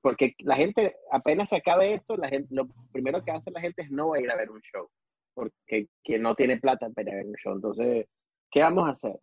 Porque 0.01 0.35
la 0.39 0.55
gente, 0.55 0.95
apenas 1.11 1.49
se 1.49 1.55
acabe 1.55 1.93
esto, 1.95 2.15
la 2.17 2.29
gente, 2.29 2.53
lo 2.53 2.67
primero 2.91 3.23
que 3.23 3.31
hace 3.31 3.51
la 3.51 3.61
gente 3.61 3.81
es 3.81 3.89
no 3.89 4.09
va 4.09 4.17
a 4.17 4.21
ir 4.21 4.29
a 4.29 4.35
ver 4.35 4.51
un 4.51 4.61
show, 4.61 4.87
porque 5.33 5.87
quien 6.03 6.21
no 6.21 6.35
tiene 6.35 6.57
plata 6.57 6.89
para 6.91 7.09
ir 7.09 7.13
a 7.13 7.17
ver 7.17 7.25
un 7.27 7.35
show. 7.35 7.53
Entonces, 7.55 8.05
¿qué 8.51 8.61
vamos 8.61 8.87
a 8.87 8.91
hacer? 8.91 9.19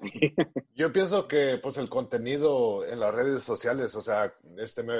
Yo 0.74 0.92
pienso 0.92 1.26
que 1.26 1.58
pues 1.62 1.78
el 1.78 1.88
contenido 1.88 2.84
en 2.84 3.00
las 3.00 3.14
redes 3.14 3.42
sociales, 3.42 3.94
o 3.96 4.02
sea, 4.02 4.32
este 4.58 4.82
me, 4.82 4.94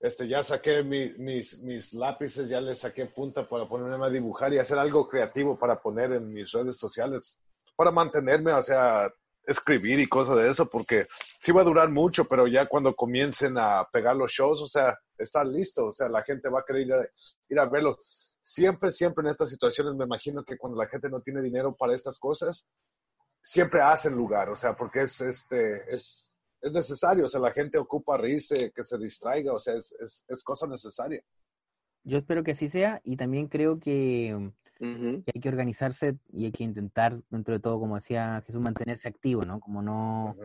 este 0.00 0.28
ya 0.28 0.42
saqué 0.42 0.82
mi- 0.82 1.14
mis, 1.18 1.60
mis 1.62 1.94
lápices, 1.94 2.48
ya 2.48 2.60
les 2.60 2.80
saqué 2.80 3.06
punta 3.06 3.46
para 3.46 3.64
ponerme 3.66 4.06
a 4.06 4.10
dibujar 4.10 4.52
y 4.52 4.58
hacer 4.58 4.78
algo 4.78 5.08
creativo 5.08 5.58
para 5.58 5.80
poner 5.80 6.12
en 6.12 6.32
mis 6.32 6.50
redes 6.52 6.76
sociales, 6.76 7.40
para 7.76 7.90
mantenerme, 7.90 8.52
o 8.52 8.62
sea, 8.62 9.08
escribir 9.44 9.98
y 10.00 10.08
cosas 10.08 10.36
de 10.36 10.50
eso, 10.50 10.68
porque 10.68 11.06
sí 11.40 11.52
va 11.52 11.62
a 11.62 11.64
durar 11.64 11.88
mucho, 11.88 12.26
pero 12.26 12.46
ya 12.46 12.66
cuando 12.66 12.94
comiencen 12.94 13.56
a 13.56 13.88
pegar 13.90 14.14
los 14.14 14.30
shows, 14.32 14.60
o 14.60 14.68
sea, 14.68 14.98
está 15.16 15.42
listo, 15.42 15.86
o 15.86 15.92
sea, 15.92 16.08
la 16.08 16.22
gente 16.22 16.50
va 16.50 16.60
a 16.60 16.64
querer 16.66 16.82
ir 16.82 16.92
a, 16.92 17.06
ir 17.48 17.58
a 17.58 17.64
verlos. 17.66 18.34
Siempre, 18.42 18.90
siempre 18.92 19.22
en 19.22 19.30
estas 19.30 19.50
situaciones 19.50 19.94
me 19.94 20.04
imagino 20.04 20.42
que 20.44 20.56
cuando 20.58 20.78
la 20.78 20.88
gente 20.88 21.08
no 21.08 21.20
tiene 21.20 21.40
dinero 21.42 21.74
para 21.74 21.94
estas 21.94 22.18
cosas, 22.18 22.66
siempre 23.48 23.80
hacen 23.80 24.14
lugar, 24.14 24.50
o 24.50 24.56
sea, 24.56 24.76
porque 24.76 25.00
es, 25.00 25.22
este, 25.22 25.82
es, 25.90 26.30
es 26.60 26.70
necesario, 26.70 27.24
o 27.24 27.28
sea, 27.28 27.40
la 27.40 27.50
gente 27.50 27.78
ocupa 27.78 28.18
reírse, 28.18 28.70
que 28.72 28.84
se 28.84 28.98
distraiga, 28.98 29.54
o 29.54 29.58
sea, 29.58 29.72
es, 29.74 29.96
es, 29.98 30.22
es 30.28 30.44
cosa 30.44 30.66
necesaria. 30.66 31.22
Yo 32.04 32.18
espero 32.18 32.44
que 32.44 32.50
así 32.50 32.68
sea 32.68 33.00
y 33.04 33.16
también 33.16 33.48
creo 33.48 33.80
que, 33.80 34.52
hay 34.80 35.40
que 35.40 35.48
organizarse 35.48 36.18
y 36.30 36.44
hay 36.44 36.52
que 36.52 36.62
intentar, 36.62 37.22
dentro 37.30 37.54
de 37.54 37.60
todo, 37.60 37.80
como 37.80 37.94
decía 37.94 38.42
Jesús, 38.46 38.60
mantenerse 38.60 39.08
activo, 39.08 39.42
¿no? 39.46 39.60
Como 39.60 39.80
no, 39.80 40.36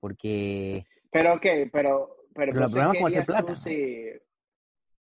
porque 0.00 0.86
Pero, 1.12 1.34
ok, 1.34 1.42
pero, 1.42 1.70
pero, 1.70 2.16
Pero 2.34 2.48
el 2.48 2.48
entonces, 2.48 2.72
problema 2.72 2.92
es 2.92 2.96
¿qué 2.96 2.98
cómo 2.98 3.06
hacer 3.08 3.26
plata. 3.26 3.56
si- 3.56 4.10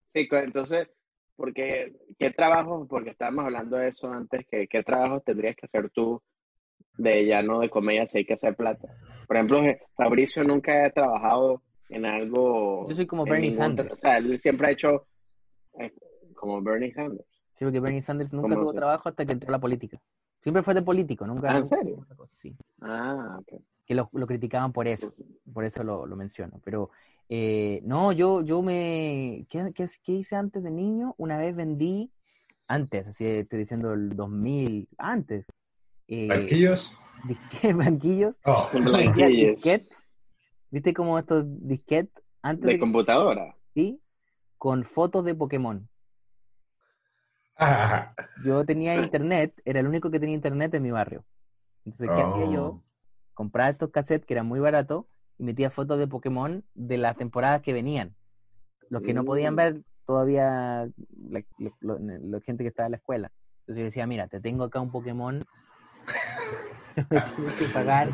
Sí, 0.07 0.27
entonces, 0.29 0.89
porque, 1.37 1.95
¿qué 2.17 2.31
trabajos, 2.31 2.85
porque 2.89 3.11
estábamos 3.11 3.45
hablando 3.45 3.77
de 3.77 3.87
eso 3.89 4.11
antes, 4.11 4.45
que, 4.47 4.67
¿qué 4.67 4.83
trabajos 4.83 5.23
tendrías 5.23 5.55
que 5.55 5.67
hacer 5.67 5.89
tú 5.91 6.21
de 6.97 7.25
ya 7.25 7.41
no 7.41 7.59
de 7.59 7.69
comedia 7.69 8.05
si 8.07 8.19
hay 8.19 8.25
que 8.25 8.33
hacer 8.33 8.55
plata? 8.55 8.87
Por 9.27 9.37
ejemplo, 9.37 9.61
Je- 9.61 9.79
Fabricio 9.95 10.43
nunca 10.43 10.85
ha 10.85 10.89
trabajado 10.91 11.61
en 11.89 12.05
algo... 12.05 12.87
Yo 12.89 12.95
soy 12.95 13.07
como 13.07 13.25
Bernie 13.25 13.49
ningún 13.49 13.57
Sanders. 13.57 13.91
O 13.93 13.97
sea, 13.97 14.17
él 14.17 14.39
siempre 14.39 14.67
ha 14.67 14.71
hecho 14.71 15.07
eh, 15.79 15.91
como 16.35 16.61
Bernie 16.61 16.93
Sanders. 16.93 17.25
sí, 17.55 17.65
porque 17.65 17.79
Bernie 17.79 18.01
Sanders 18.01 18.31
nunca 18.33 18.49
¿Cómo 18.49 18.61
tuvo 18.61 18.73
trabajo 18.73 19.09
hasta 19.09 19.25
que 19.25 19.33
entró 19.33 19.49
a 19.49 19.51
la 19.53 19.59
política. 19.59 19.99
Siempre 20.41 20.63
fue 20.63 20.73
de 20.73 20.81
político, 20.81 21.27
nunca. 21.27 21.53
Ah, 21.53 21.57
¿en 21.57 21.67
serio? 21.67 22.05
Sí, 22.41 22.55
Ah, 22.81 23.37
ok. 23.39 23.61
que 23.85 23.93
lo, 23.95 24.09
lo 24.13 24.25
criticaban 24.27 24.71
por 24.71 24.87
eso. 24.87 25.09
Por 25.53 25.65
eso 25.65 25.83
lo, 25.83 26.05
lo 26.05 26.15
menciono. 26.15 26.61
Pero 26.63 26.91
eh, 27.27 27.81
no, 27.83 28.11
yo, 28.13 28.41
yo 28.41 28.61
me. 28.61 29.45
¿qué, 29.49 29.71
qué, 29.75 29.87
qué 30.03 30.11
hice 30.13 30.35
antes 30.37 30.63
de 30.63 30.71
niño? 30.71 31.13
Una 31.17 31.37
vez 31.37 31.55
vendí, 31.55 32.09
antes, 32.67 33.07
así 33.07 33.25
estoy 33.25 33.59
diciendo 33.59 33.93
el 33.93 34.15
2000, 34.15 34.87
antes. 34.97 35.45
Eh, 36.11 36.27
¿Banquillos? 36.27 36.97
disque- 37.23 37.73
banquillos. 37.77 38.35
Oh, 38.45 38.67
disquet. 39.15 39.87
¿Viste 40.71 40.93
como 40.93 41.17
estos 41.17 41.45
disquet 41.47 42.09
antes 42.41 42.67
De 42.67 42.79
computadora. 42.79 43.55
sí? 43.73 44.01
Con 44.57 44.83
fotos 44.83 45.23
de 45.23 45.35
Pokémon. 45.35 45.87
ah, 47.57 48.13
Yo 48.43 48.65
tenía 48.65 48.95
internet, 48.95 49.53
era 49.65 49.79
el 49.79 49.87
único 49.87 50.11
que 50.11 50.19
tenía 50.19 50.35
internet 50.35 50.73
en 50.73 50.83
mi 50.83 50.91
barrio. 50.91 51.23
Entonces, 51.85 52.09
¿qué 52.15 52.21
hacía 52.21 52.53
yo? 52.53 52.65
oh. 52.65 52.83
compraba 53.33 53.69
estos 53.69 53.89
cassettes 53.91 54.25
que 54.25 54.33
eran 54.33 54.47
muy 54.47 54.59
baratos 54.59 55.05
y 55.37 55.43
metía 55.43 55.69
fotos 55.69 55.97
de 55.97 56.07
Pokémon 56.07 56.63
de 56.73 56.97
las 56.97 57.15
temporadas 57.17 57.61
que 57.61 57.71
venían. 57.73 58.15
Los 58.89 59.01
que 59.03 59.13
no 59.13 59.23
podían 59.23 59.55
ver 59.55 59.81
todavía 60.05 60.89
la, 61.29 61.43
gente 62.41 62.63
que 62.63 62.69
estaba 62.69 62.87
en 62.87 62.91
la 62.91 62.97
escuela. 62.97 63.31
Entonces 63.61 63.77
yo 63.77 63.85
decía, 63.85 64.07
mira, 64.07 64.27
te 64.27 64.41
tengo 64.41 64.63
acá 64.63 64.81
un 64.81 64.91
Pokémon, 64.91 65.45
tienes 67.35 67.55
que 67.55 67.69
pagar 67.69 68.13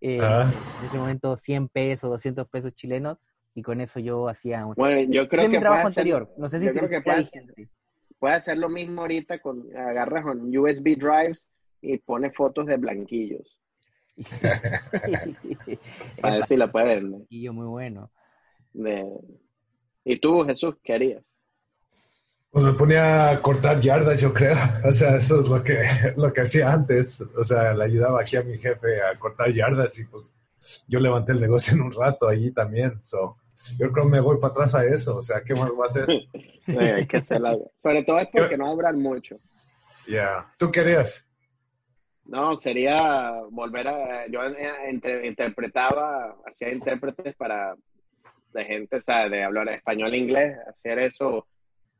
eh, 0.00 0.20
Ah. 0.22 0.52
en 0.78 0.84
ese 0.84 0.98
momento 0.98 1.36
100 1.36 1.68
pesos, 1.68 2.10
200 2.10 2.48
pesos 2.48 2.72
chilenos 2.74 3.18
y 3.54 3.62
con 3.62 3.80
eso 3.80 4.00
yo 4.00 4.28
hacía 4.28 4.66
un... 4.66 4.74
Bueno, 4.74 5.12
yo 5.12 5.28
creo 5.28 5.50
que 5.50 5.58
trabajo 5.58 5.88
hacer, 5.88 6.02
anterior. 6.02 6.32
No 6.36 6.50
sé 6.50 6.60
si 6.60 6.66
yo 6.66 6.72
te 6.72 6.78
creo 6.78 6.90
que 6.90 7.00
puedes 8.18 8.36
hacer 8.38 8.58
lo 8.58 8.68
mismo 8.68 9.02
ahorita 9.02 9.38
con 9.38 9.64
agarras 9.76 10.24
con 10.24 10.56
USB 10.56 10.96
drives 10.96 11.46
y 11.80 11.98
pones 11.98 12.34
fotos 12.34 12.66
de 12.66 12.76
blanquillos. 12.76 13.58
Para 16.20 16.36
ver 16.36 16.46
si 16.46 16.56
lo 16.56 16.70
puedes. 16.70 17.04
Y 17.28 17.42
yo 17.42 17.52
muy 17.52 17.66
bueno. 17.66 18.10
De- 18.72 19.18
¿Y 20.04 20.18
tú, 20.18 20.42
Jesús, 20.44 20.76
qué 20.82 20.94
harías? 20.94 21.24
Pues 22.54 22.64
me 22.66 22.72
ponía 22.74 23.30
a 23.30 23.40
cortar 23.42 23.80
yardas, 23.80 24.20
yo 24.20 24.32
creo. 24.32 24.54
O 24.84 24.92
sea, 24.92 25.16
eso 25.16 25.40
es 25.40 25.48
lo 25.48 25.60
que, 25.64 25.82
lo 26.16 26.32
que 26.32 26.42
hacía 26.42 26.72
antes. 26.72 27.20
O 27.20 27.42
sea, 27.42 27.74
le 27.74 27.82
ayudaba 27.82 28.20
aquí 28.20 28.36
a 28.36 28.44
mi 28.44 28.56
jefe 28.58 29.02
a 29.02 29.18
cortar 29.18 29.52
yardas 29.52 29.98
y 29.98 30.04
pues 30.04 30.32
yo 30.86 31.00
levanté 31.00 31.32
el 31.32 31.40
negocio 31.40 31.74
en 31.74 31.82
un 31.82 31.92
rato 31.92 32.28
allí 32.28 32.52
también. 32.52 33.02
So, 33.02 33.38
yo 33.76 33.90
creo 33.90 34.04
que 34.04 34.10
me 34.12 34.20
voy 34.20 34.38
para 34.38 34.52
atrás 34.52 34.74
a 34.76 34.84
eso. 34.86 35.16
O 35.16 35.22
sea, 35.24 35.42
¿qué 35.42 35.52
más 35.54 35.68
va 35.72 35.86
a 35.86 35.88
hacer? 35.88 36.06
Hay 36.94 37.08
que 37.08 37.16
hacer 37.16 37.44
algo. 37.44 37.72
Sobre 37.82 38.04
todo 38.04 38.20
es 38.20 38.28
porque 38.28 38.56
no 38.56 38.72
durar 38.72 38.94
mucho. 38.94 39.36
Ya. 40.06 40.46
¿Tú 40.56 40.70
querías? 40.70 41.26
No, 42.24 42.54
sería 42.54 43.32
volver 43.50 43.88
a... 43.88 44.28
Yo 44.28 44.38
entre- 44.86 45.26
interpretaba, 45.26 46.36
hacía 46.46 46.72
intérpretes 46.72 47.34
para 47.34 47.74
de 48.52 48.64
gente, 48.64 48.98
o 48.98 49.02
sea, 49.02 49.28
de 49.28 49.42
hablar 49.42 49.68
español 49.70 50.14
e 50.14 50.18
inglés, 50.18 50.56
hacer 50.68 51.00
eso. 51.00 51.48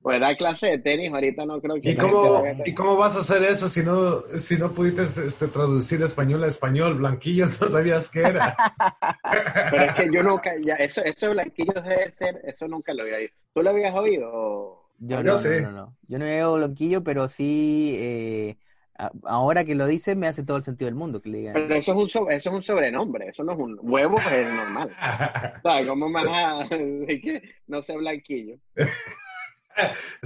Pues 0.05 0.21
dar 0.21 0.37
clase 0.37 0.67
de 0.67 0.79
tenis, 0.81 1.11
ahorita 1.11 1.47
no 1.47 1.63
creo 1.63 1.81
que... 1.81 1.91
¿Y 1.93 1.97
cómo, 1.97 2.45
¿Y 2.63 2.75
cómo 2.75 2.97
vas 2.99 3.17
a 3.17 3.21
hacer 3.21 3.43
eso 3.43 3.71
si 3.71 3.83
no, 3.83 4.21
si 4.39 4.59
no 4.59 4.71
pudiste 4.75 5.03
este, 5.05 5.49
traducir 5.49 6.03
español 6.03 6.45
a 6.45 6.49
español? 6.49 6.97
Blanquillos 6.99 7.59
no 7.63 7.69
sabías 7.69 8.11
qué 8.11 8.21
era. 8.21 8.55
Pero 9.71 9.85
es 9.87 9.95
que 9.95 10.11
yo 10.13 10.23
nunca, 10.23 10.53
ya, 10.63 10.75
eso, 10.77 11.03
eso 11.03 11.29
de 11.29 11.33
blanquillos 11.33 11.83
debe 11.85 12.11
ser, 12.11 12.39
eso 12.45 12.69
nunca 12.69 12.93
lo 12.93 13.03
había 13.03 13.17
oído. 13.17 13.31
¿Tú 13.55 13.63
lo 13.63 13.71
habías 13.71 13.95
oído? 13.95 14.91
Yo, 14.99 15.17
Yo 15.17 15.23
no, 15.23 15.37
sí. 15.39 15.49
no, 15.49 15.61
no, 15.61 15.73
no. 15.73 15.97
Yo 16.07 16.19
no 16.19 16.25
veo 16.27 16.55
blanquillo, 16.57 17.03
pero 17.03 17.29
sí, 17.31 17.95
eh, 17.97 18.59
ahora 19.25 19.65
que 19.65 19.75
lo 19.75 19.87
dices, 19.87 20.17
me 20.19 20.27
hace 20.29 20.45
todo 20.45 20.59
el 20.59 20.65
sentido 20.65 20.87
del 20.87 20.95
mundo 20.97 21.23
que 21.23 21.31
le 21.31 21.39
digan. 21.39 21.55
Pero 21.55 21.75
eso 21.77 21.93
es 21.93 21.99
un, 21.99 22.09
so- 22.09 22.31
eso 22.31 22.51
es 22.51 22.55
un 22.55 22.63
sobrenombre, 22.63 23.29
eso 23.29 23.45
no 23.45 23.53
es 23.53 23.59
un 23.59 23.79
huevo, 23.83 24.19
es 24.19 24.55
normal. 24.55 24.91
¿Sabes? 25.63 25.87
¿Cómo 25.89 26.09
más 26.09 26.27
a- 26.29 26.69
de 26.77 27.21
que 27.23 27.43
no 27.67 27.83
sé 27.83 27.97
blanquillo? 27.97 28.59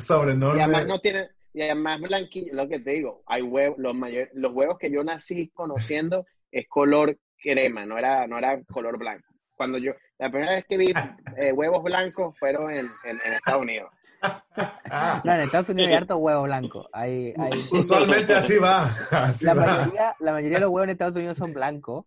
Y 0.57 0.61
además 0.61 0.87
no 0.87 0.99
tiene, 1.01 1.29
y 1.53 1.63
además 1.63 2.01
blanquillo, 2.01 2.55
lo 2.55 2.69
que 2.69 2.81
te 2.81 2.91
digo, 2.93 3.23
hay 3.27 3.43
huevos, 3.43 3.79
los 3.79 3.95
mayor, 3.95 4.29
los 4.35 4.53
huevos 4.53 4.79
que 4.79 4.91
yo 4.91 5.03
nací 5.05 5.49
conociendo 5.55 6.27
es 6.51 6.67
color 6.69 7.17
crema, 7.43 7.85
no 7.87 7.99
era, 7.99 8.27
no 8.27 8.39
era 8.39 8.61
color 8.65 8.99
blanco. 8.99 9.27
Cuando 9.57 9.79
yo, 9.79 9.93
la 10.19 10.31
primera 10.31 10.55
vez 10.55 10.65
que 10.69 10.77
vi 10.77 10.93
eh, 11.37 11.53
huevos 11.53 11.83
blancos 11.83 12.37
fueron 12.39 12.71
en, 12.71 12.87
en, 13.05 13.19
en 13.25 13.33
Estados 13.33 13.63
Unidos. 13.63 13.91
No, 15.23 15.33
en 15.35 15.41
Estados 15.41 15.69
Unidos 15.69 15.91
hay 15.91 15.95
harto 15.95 16.17
huevo 16.17 16.43
blanco. 16.43 16.89
Hay, 16.93 17.33
hay- 17.39 17.69
Usualmente 17.71 18.35
así 18.35 18.57
va. 18.59 18.87
Así 19.11 19.45
la, 19.45 19.55
va. 19.55 19.67
mayoría, 19.67 20.15
la 20.19 20.33
mayoría 20.33 20.57
de 20.57 20.61
los 20.63 20.71
huevos 20.71 20.85
en 20.85 20.91
Estados 20.91 21.15
Unidos 21.15 21.39
son 21.39 21.53
blancos 21.53 22.05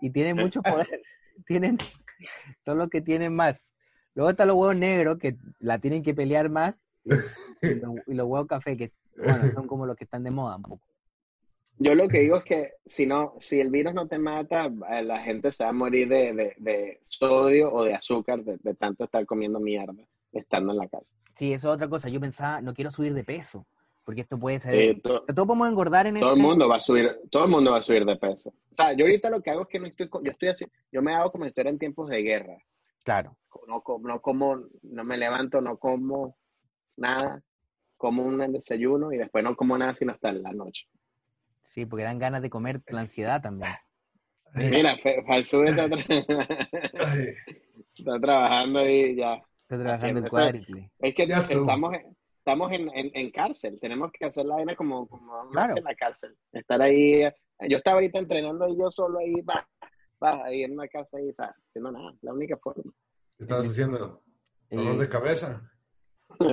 y 0.00 0.10
tienen 0.10 0.36
mucho 0.36 0.62
poder. 0.62 1.02
Tienen, 1.46 1.76
son 2.64 2.78
los 2.78 2.88
que 2.88 3.00
tienen 3.02 3.34
más. 3.34 3.56
Luego 4.14 4.30
están 4.30 4.48
los 4.48 4.56
huevos 4.56 4.76
negros 4.76 5.18
que 5.18 5.36
la 5.60 5.78
tienen 5.78 6.02
que 6.02 6.14
pelear 6.14 6.48
más 6.50 6.74
y, 7.04 7.14
y 7.66 7.74
los, 7.76 7.94
y 8.06 8.14
los 8.14 8.26
huevos 8.26 8.46
café 8.48 8.76
que 8.76 8.92
bueno, 9.16 9.52
son 9.54 9.66
como 9.66 9.86
los 9.86 9.96
que 9.96 10.04
están 10.04 10.24
de 10.24 10.30
moda 10.30 10.56
un 10.56 10.62
poco. 10.62 10.80
Yo 11.78 11.94
lo 11.94 12.08
que 12.08 12.20
digo 12.20 12.36
es 12.36 12.44
que 12.44 12.72
si 12.84 13.06
no, 13.06 13.34
si 13.40 13.58
el 13.58 13.70
virus 13.70 13.94
no 13.94 14.06
te 14.06 14.18
mata, 14.18 14.66
eh, 14.90 15.02
la 15.02 15.22
gente 15.22 15.50
se 15.50 15.64
va 15.64 15.70
a 15.70 15.72
morir 15.72 16.08
de, 16.08 16.34
de, 16.34 16.54
de 16.58 17.00
sodio 17.04 17.72
o 17.72 17.84
de 17.84 17.94
azúcar 17.94 18.44
de, 18.44 18.58
de 18.58 18.74
tanto 18.74 19.04
estar 19.04 19.24
comiendo 19.24 19.60
mierda 19.60 19.94
estando 20.32 20.72
en 20.72 20.78
la 20.78 20.88
casa. 20.88 21.06
Sí, 21.36 21.52
eso 21.54 21.68
es 21.70 21.74
otra 21.76 21.88
cosa. 21.88 22.08
Yo 22.10 22.20
pensaba, 22.20 22.60
no 22.60 22.74
quiero 22.74 22.90
subir 22.90 23.14
de 23.14 23.24
peso, 23.24 23.66
porque 24.04 24.20
esto 24.20 24.38
puede 24.38 24.58
ser... 24.58 24.74
Eh, 24.74 25.00
to- 25.02 25.22
Todos 25.34 25.46
podemos 25.46 25.70
engordar 25.70 26.06
en 26.06 26.20
todo 26.20 26.32
el 26.32 26.36
este- 26.38 26.46
mundo 26.48 26.68
va 26.68 26.76
a 26.76 26.80
subir, 26.82 27.10
todo 27.30 27.44
el 27.44 27.50
mundo 27.50 27.70
va 27.72 27.78
a 27.78 27.82
subir 27.82 28.04
de 28.04 28.16
peso. 28.16 28.50
O 28.50 28.76
sea, 28.76 28.92
yo 28.92 29.06
ahorita 29.06 29.30
lo 29.30 29.40
que 29.40 29.50
hago 29.50 29.62
es 29.62 29.68
que 29.68 29.78
no 29.78 29.86
estoy, 29.86 30.08
yo 30.22 30.30
estoy 30.32 30.48
así, 30.50 30.66
yo 30.92 31.00
me 31.00 31.14
hago 31.14 31.32
como 31.32 31.44
si 31.44 31.48
estuviera 31.48 31.70
en 31.70 31.78
tiempos 31.78 32.10
de 32.10 32.20
guerra. 32.22 32.58
Claro. 33.04 33.36
No, 33.66 33.82
no 34.00 34.20
como, 34.20 34.56
no 34.82 35.04
me 35.04 35.16
levanto, 35.18 35.60
no 35.60 35.78
como 35.78 36.36
nada, 36.96 37.42
como 37.96 38.24
un 38.24 38.38
desayuno 38.52 39.12
y 39.12 39.16
después 39.18 39.42
no 39.44 39.56
como 39.56 39.76
nada 39.78 39.94
sino 39.94 40.12
hasta 40.12 40.32
la 40.32 40.52
noche. 40.52 40.86
Sí, 41.64 41.86
porque 41.86 42.04
dan 42.04 42.18
ganas 42.18 42.42
de 42.42 42.50
comer 42.50 42.80
la 42.88 43.00
ansiedad 43.02 43.40
también. 43.42 43.70
Mira, 44.54 44.96
Fe- 44.96 45.22
Falsú 45.24 45.62
está, 45.62 45.86
tra- 45.86 46.04
está 47.94 48.20
trabajando 48.20 48.80
ahí 48.80 49.14
ya. 49.16 49.34
Está 49.62 49.78
trabajando 49.82 50.18
el 50.18 50.24
Eso- 50.26 50.30
cuádruple. 50.30 50.90
Es 50.98 51.14
que 51.14 51.22
estamos, 51.24 51.96
estamos 52.38 52.72
en, 52.72 52.88
en, 52.96 53.10
en 53.14 53.30
cárcel, 53.30 53.78
tenemos 53.80 54.10
que 54.12 54.24
hacer 54.26 54.44
la 54.46 54.56
vaina 54.56 54.74
como, 54.74 55.06
como 55.06 55.48
Claro. 55.50 55.74
en 55.76 55.84
la 55.84 55.94
cárcel. 55.94 56.36
Estar 56.52 56.82
ahí, 56.82 57.22
yo 57.68 57.76
estaba 57.76 57.94
ahorita 57.94 58.18
entrenando 58.18 58.66
y 58.68 58.76
yo 58.78 58.90
solo 58.90 59.18
ahí, 59.20 59.40
va, 59.42 59.68
va, 60.22 60.44
ahí 60.44 60.62
en 60.62 60.72
una 60.72 60.88
casa 60.88 61.16
ahí, 61.16 61.32
¿sabes? 61.32 61.54
haciendo 61.68 61.92
nada, 61.92 62.12
la 62.22 62.32
única 62.32 62.56
forma. 62.56 62.92
¿Qué 63.38 63.44
estás 63.44 63.66
haciendo? 63.66 64.22
¿Dolor 64.70 64.94
Eh, 64.96 64.98
de 64.98 65.08
cabeza? 65.08 65.62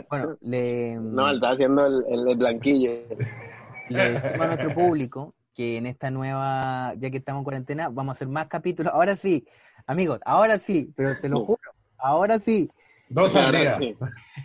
bueno, 0.09 0.37
le, 0.41 0.95
No, 1.01 1.29
está 1.29 1.51
haciendo 1.51 1.85
el, 1.85 2.03
el, 2.09 2.27
el 2.29 2.37
blanquillo. 2.37 2.91
le 3.89 4.11
decimos 4.13 4.39
a 4.41 4.47
nuestro 4.47 4.73
público 4.73 5.35
que 5.53 5.77
en 5.77 5.85
esta 5.87 6.09
nueva, 6.11 6.93
ya 6.97 7.09
que 7.09 7.17
estamos 7.17 7.39
en 7.41 7.43
cuarentena, 7.45 7.89
vamos 7.89 8.13
a 8.13 8.15
hacer 8.15 8.27
más 8.27 8.47
capítulos. 8.47 8.93
Ahora 8.93 9.15
sí, 9.17 9.47
amigos, 9.87 10.19
ahora 10.25 10.59
sí, 10.59 10.93
pero 10.95 11.17
te 11.19 11.29
lo 11.29 11.43
juro, 11.45 11.59
ahora 11.97 12.39
sí, 12.39 12.69
Dos 13.09 13.35
al 13.37 13.53
día. 13.55 13.77
sí. 13.79 13.95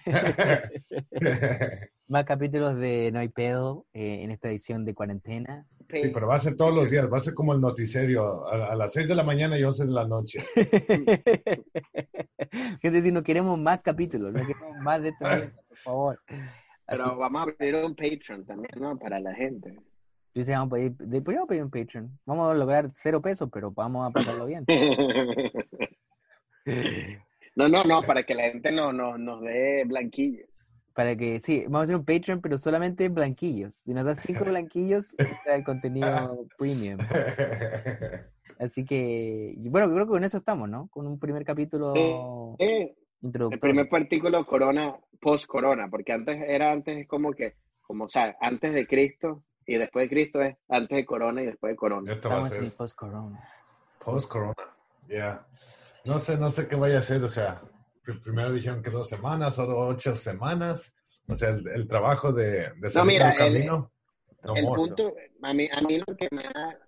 más 2.09 2.25
capítulos 2.25 2.77
de 2.79 3.11
No 3.13 3.19
hay 3.19 3.29
pedo 3.29 3.87
eh, 3.93 4.23
en 4.23 4.31
esta 4.31 4.49
edición 4.49 4.85
de 4.85 4.95
cuarentena. 4.95 5.67
Sí, 6.01 6.09
pero 6.13 6.27
va 6.27 6.37
a 6.37 6.39
ser 6.39 6.57
todos 6.57 6.75
los 6.75 6.91
días, 6.91 7.11
va 7.13 7.17
a 7.19 7.21
ser 7.21 7.35
como 7.35 7.53
el 7.53 7.61
noticiero, 7.61 8.47
a, 8.49 8.73
a 8.73 8.75
las 8.77 8.93
6 8.93 9.09
de 9.09 9.15
la 9.15 9.23
mañana 9.25 9.59
y 9.59 9.63
11 9.65 9.85
de 9.87 9.91
la 9.93 10.07
noche. 10.07 10.45
Es 12.83 12.93
decir, 12.93 13.13
no 13.13 13.23
queremos 13.23 13.59
más 13.59 13.81
capítulos, 13.83 14.33
no 14.33 14.41
queremos 14.47 14.77
más 14.83 15.03
de 15.03 15.09
esta 15.11 15.29
mierda, 15.37 15.63
por 15.69 15.79
favor. 15.79 16.21
Así- 16.27 16.41
Pero 17.03 17.17
vamos 17.17 17.41
a 17.41 17.43
abrir 17.45 17.75
un 17.77 17.95
Patreon 17.95 18.45
también, 18.45 18.71
¿no? 18.79 18.99
Para 18.99 19.19
la 19.21 19.35
gente. 19.35 19.73
Yo 20.35 20.41
decía, 20.41 20.59
vamos 20.59 20.73
a 20.73 20.77
pedir, 20.77 20.93
de- 20.97 21.23
podríamos 21.23 21.49
pedir 21.49 21.63
un 21.63 21.71
Patreon. 21.71 22.19
Vamos 22.27 22.51
a 22.51 22.55
lograr 22.55 22.91
cero 22.97 23.21
pesos, 23.23 23.49
pero 23.53 23.71
vamos 23.71 24.09
a 24.09 24.11
pasarlo 24.13 24.47
bien. 24.47 24.65
No, 27.55 27.69
no, 27.69 27.85
no, 27.85 28.03
para 28.03 28.23
que 28.23 28.35
la 28.35 28.45
gente 28.45 28.73
no, 28.73 28.95
no, 28.95 29.19
nos 29.19 29.43
dé 29.43 29.85
blanquillos. 29.85 30.49
Para 30.95 31.17
que, 31.17 31.41
sí, 31.41 31.63
vamos 31.65 31.81
a 31.81 31.83
hacer 31.85 31.97
un 31.97 32.05
Patreon, 32.05 32.41
pero 32.41 32.59
solamente 32.59 33.09
blanquillos. 33.09 33.77
Si 33.85 33.95
nos 33.95 34.05
das 34.05 34.21
cinco 34.21 34.45
blanquillos, 34.45 35.15
está 35.19 35.55
el 35.55 35.65
contenido 35.65 36.47
premium. 36.59 36.99
Así 38.59 38.85
que, 38.85 39.55
bueno, 39.59 39.89
creo 39.93 40.07
que 40.07 40.11
con 40.13 40.25
eso 40.25 40.39
estamos, 40.39 40.69
¿no? 40.69 40.89
Con 40.89 41.07
un 41.07 41.19
primer 41.19 41.45
capítulo 41.45 41.95
Eh, 42.59 42.91
el 42.91 42.95
introductorio. 43.23 43.61
primer 43.61 43.89
artículo 44.03 44.45
corona, 44.47 44.95
post-corona, 45.21 45.89
porque 45.91 46.13
antes 46.13 46.39
era 46.47 46.73
antes 46.73 47.07
como 47.09 47.33
que, 47.33 47.55
como, 47.81 48.05
o 48.05 48.09
sea, 48.09 48.37
antes 48.41 48.73
de 48.73 48.87
Cristo 48.87 49.45
y 49.65 49.77
después 49.77 50.05
de 50.05 50.11
Cristo 50.11 50.43
es 50.43 50.57
antes 50.69 50.97
de 50.97 51.07
corona 51.07 51.43
y 51.43 51.47
después 51.47 51.73
de 51.73 51.77
corona. 51.77 52.13
Esto 52.13 52.29
va 52.29 52.41
a 52.41 52.49
ser 52.49 52.71
post-corona. 52.73 53.41
post-corona. 54.05 54.55
Ya. 55.09 55.47
No 56.05 56.19
sé, 56.19 56.37
no 56.37 56.51
sé 56.51 56.69
qué 56.69 56.77
vaya 56.77 56.97
a 56.97 57.01
hacer. 57.01 57.23
O 57.25 57.29
sea, 57.29 57.63
primero 58.23 58.53
dijeron 58.53 58.83
que 58.83 58.91
dos 58.91 59.09
semanas, 59.09 59.59
ahora 59.59 59.75
ocho 59.75 60.15
semanas. 60.15 60.95
O 61.29 61.37
sea, 61.37 61.51
el, 61.51 61.67
el 61.69 61.87
trabajo 61.87 62.33
de, 62.33 62.73
de 62.77 62.91
salir 62.91 63.13
mira, 63.13 63.27
al 63.29 63.33
el- 63.33 63.39
camino. 63.39 63.93
no 64.45 64.57
el 64.57 64.67
punto, 64.67 65.15
a 65.43 65.55
mí, 65.55 65.69
a 65.73 65.81
mí 65.83 65.99
lo 65.99 66.17
que 66.17 66.29
me 66.33 66.43
da, 66.43 66.79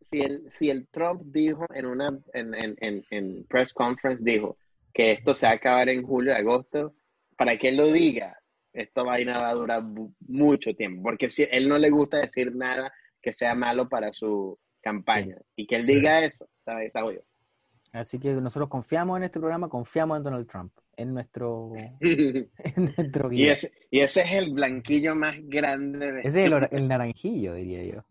si 0.00 0.20
el, 0.20 0.50
si 0.52 0.70
el 0.70 0.86
Trump 0.88 1.22
dijo 1.26 1.66
en 1.74 1.86
una, 1.86 2.16
en, 2.32 2.54
en, 2.54 2.76
en, 2.80 3.04
en 3.10 3.44
press 3.44 3.72
conference, 3.72 4.22
dijo 4.24 4.56
que 4.94 5.12
esto 5.12 5.34
se 5.34 5.46
va 5.46 5.52
a 5.52 5.56
acabar 5.56 5.88
en 5.88 6.02
julio, 6.06 6.34
agosto, 6.34 6.94
para 7.36 7.58
que 7.58 7.68
él 7.70 7.76
lo 7.76 7.86
diga, 7.90 8.38
esta 8.72 9.02
vaina 9.02 9.38
va 9.40 9.50
a 9.50 9.54
durar 9.54 9.82
mucho 10.20 10.74
tiempo, 10.74 11.02
porque 11.02 11.28
si 11.28 11.46
él 11.50 11.68
no 11.68 11.76
le 11.78 11.90
gusta 11.90 12.18
decir 12.18 12.54
nada 12.54 12.92
que 13.20 13.32
sea 13.32 13.54
malo 13.54 13.88
para 13.88 14.12
su 14.12 14.58
campaña, 14.80 15.36
y 15.56 15.66
que 15.66 15.76
él 15.76 15.86
Sí. 15.86 15.94
diga 15.94 16.24
eso, 16.24 16.46
está, 16.58 16.82
está 16.84 17.04
obvio. 17.04 17.24
Así 17.92 18.18
que 18.18 18.32
nosotros 18.32 18.70
confiamos 18.70 19.18
en 19.18 19.24
este 19.24 19.38
programa, 19.38 19.68
confiamos 19.68 20.16
en 20.16 20.22
Donald 20.24 20.48
Trump, 20.48 20.72
en 20.96 21.12
nuestro, 21.12 21.72
y, 22.00 22.00
en 22.58 22.94
nuestro 22.96 23.28
guía. 23.28 23.52
ese, 23.52 23.70
y 23.90 24.00
ese 24.00 24.22
es 24.22 24.32
el 24.32 24.54
blanquillo 24.54 25.14
más 25.14 25.34
grande 25.42 26.10
de... 26.12 26.20
Ese 26.22 26.46
es 26.46 26.50
el, 26.72 26.88
naranjillo, 26.88 27.54
diría 27.54 27.84
yo. 27.84 28.02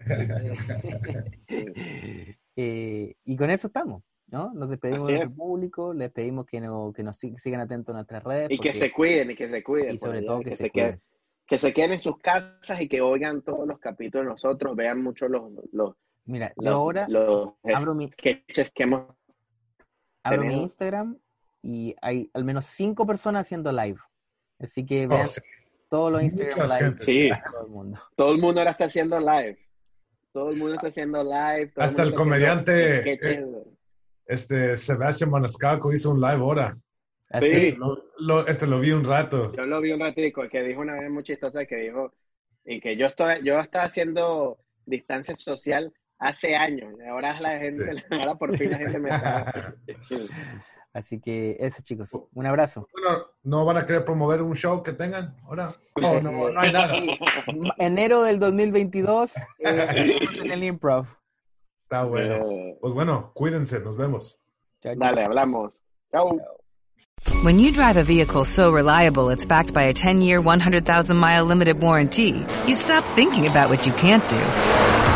Eh, 2.54 3.14
y 3.24 3.36
con 3.36 3.48
eso 3.48 3.68
estamos, 3.68 4.02
¿no? 4.26 4.52
Nos 4.52 4.68
despedimos 4.68 5.04
Así 5.04 5.12
de 5.14 5.18
es. 5.20 5.24
nuestro 5.24 5.42
público, 5.42 5.94
les 5.94 6.12
pedimos 6.12 6.44
que, 6.44 6.60
no, 6.60 6.92
que 6.94 7.02
nos 7.02 7.18
sig- 7.18 7.38
sigan 7.38 7.62
atentos 7.62 7.94
a 7.94 7.98
nuestras 7.98 8.22
redes. 8.22 8.50
Y 8.50 8.58
que 8.58 8.74
se 8.74 8.92
cuiden, 8.92 9.30
y 9.30 9.34
que 9.34 9.48
se 9.48 9.62
cuiden. 9.62 9.94
y 9.94 9.98
sobre 9.98 10.18
allá, 10.18 10.26
todo 10.26 10.40
que, 10.40 10.56
se, 10.56 10.68
queden. 10.68 10.90
cuiden. 10.90 11.02
que 11.46 11.58
se 11.58 11.72
queden 11.72 11.92
en 11.94 12.00
sus 12.00 12.18
casas 12.18 12.78
y 12.82 12.88
que 12.88 13.00
oigan 13.00 13.40
todos 13.40 13.66
los 13.66 13.78
capítulos 13.78 14.26
de 14.26 14.30
nosotros, 14.32 14.76
vean 14.76 15.02
mucho 15.02 15.28
los, 15.28 15.50
los, 15.72 15.94
Mira, 16.26 16.52
los, 16.56 16.74
ahora 16.74 17.06
los 17.08 17.54
abro 17.64 17.94
mi, 17.94 18.10
sketches 18.10 18.70
que 18.72 18.82
hemos 18.82 19.16
abro 20.24 20.44
mi. 20.44 20.62
Instagram 20.62 21.18
y 21.62 21.94
hay 22.02 22.30
al 22.34 22.44
menos 22.44 22.66
cinco 22.66 23.06
personas 23.06 23.42
haciendo 23.46 23.70
live. 23.72 23.98
Así 24.58 24.84
que 24.86 25.06
Oh, 25.06 25.08
vean 25.08 25.26
sí. 25.26 25.40
todos 25.88 26.12
los 26.12 26.22
Mucha 26.22 26.34
Instagram 26.44 26.68
live 26.68 26.78
gente. 26.80 27.04
Sí, 27.04 27.30
todo 27.50 27.64
el 27.66 27.70
mundo. 27.70 28.00
todo 28.16 28.32
el 28.32 28.38
mundo 28.40 28.60
ahora 28.60 28.70
está 28.72 28.84
haciendo 28.86 29.18
live. 29.20 29.58
Todo 30.32 30.50
el 30.50 30.56
mundo 30.56 30.74
está 30.74 30.86
haciendo 30.88 31.22
live. 31.22 31.66
todo 31.74 31.84
Hasta 31.84 32.02
el 32.04 32.14
mundo 32.14 32.34
está 32.34 32.42
haciendo 32.44 32.64
comediante, 32.64 33.00
sketches. 33.00 33.46
Este, 34.26 34.78
Sebastián 34.78 35.30
Maniscalco 35.30 35.92
hizo 35.92 36.10
un 36.10 36.20
live 36.20 36.32
ahora. 36.34 36.76
Sí. 37.40 37.46
es. 37.50 37.78
Lo, 37.78 38.04
lo- 38.18 38.46
este 38.46 38.66
lo 38.66 38.78
vi 38.80 38.92
un 38.92 39.04
rato. 39.04 39.52
Yo 39.52 39.64
lo 39.66 39.80
vi 39.80 39.92
un 39.92 40.00
ratico, 40.00 40.48
que 40.48 40.62
dijo 40.62 40.80
una 40.80 40.94
vez 41.00 41.10
muy 41.10 41.22
chistosa, 41.22 41.64
que 41.66 41.76
dijo, 41.76 42.12
y 42.64 42.80
que 42.80 42.96
yo 42.96 43.06
estoy, 43.06 43.42
yo 43.44 43.58
estaba 43.58 43.86
haciendo 43.86 44.58
distancia 44.86 45.34
social 45.34 45.92
hace 46.22 46.54
años, 46.54 46.94
ahora 47.08 47.38
la 47.40 47.58
gente, 47.58 48.04
ahora 48.10 48.34
por 48.36 48.56
fin 48.56 48.70
la 48.70 48.78
gente 48.78 48.98
me 48.98 49.10
está... 49.10 49.74
Así 50.94 51.20
que 51.20 51.56
eso, 51.58 51.82
chicos. 51.82 52.10
Un 52.34 52.46
abrazo. 52.46 52.86
Bueno, 52.92 53.24
¿no 53.44 53.64
van 53.64 53.78
a 53.78 53.86
querer 53.86 54.04
promover 54.04 54.42
un 54.42 54.54
show 54.54 54.82
que 54.82 54.92
tengan 54.92 55.34
ahora? 55.44 55.74
Oh, 56.02 56.20
no, 56.20 56.50
no 56.50 56.60
hay 56.60 56.70
nada. 56.70 56.94
Enero 57.78 58.22
del 58.22 58.38
2022 58.38 59.30
eh, 59.60 60.18
en 60.44 60.50
el 60.50 60.64
Improv. 60.64 61.06
Está 61.84 62.04
bueno. 62.04 62.34
Eh, 62.50 62.76
Pues 62.78 62.92
bueno, 62.92 63.30
cuídense, 63.34 63.80
nos 63.80 63.96
vemos. 63.96 64.38
Chao, 64.82 64.92
chao. 64.92 65.00
dale, 65.00 65.24
hablamos. 65.24 65.72
Chau. 66.10 66.38
When 67.42 67.58
you 67.58 67.72
drive 67.72 67.96
a 67.96 68.02
vehicle 68.02 68.44
so 68.44 68.70
reliable 68.70 69.30
it's 69.30 69.46
backed 69.46 69.72
by 69.72 69.84
a 69.84 69.94
10-year, 69.94 70.42
100,000-mile 70.42 71.44
limited 71.46 71.80
warranty, 71.80 72.44
you 72.66 72.74
stop 72.74 73.04
thinking 73.14 73.46
about 73.46 73.70
what 73.70 73.86
you 73.86 73.92
can't 73.94 74.28
do 74.28 74.36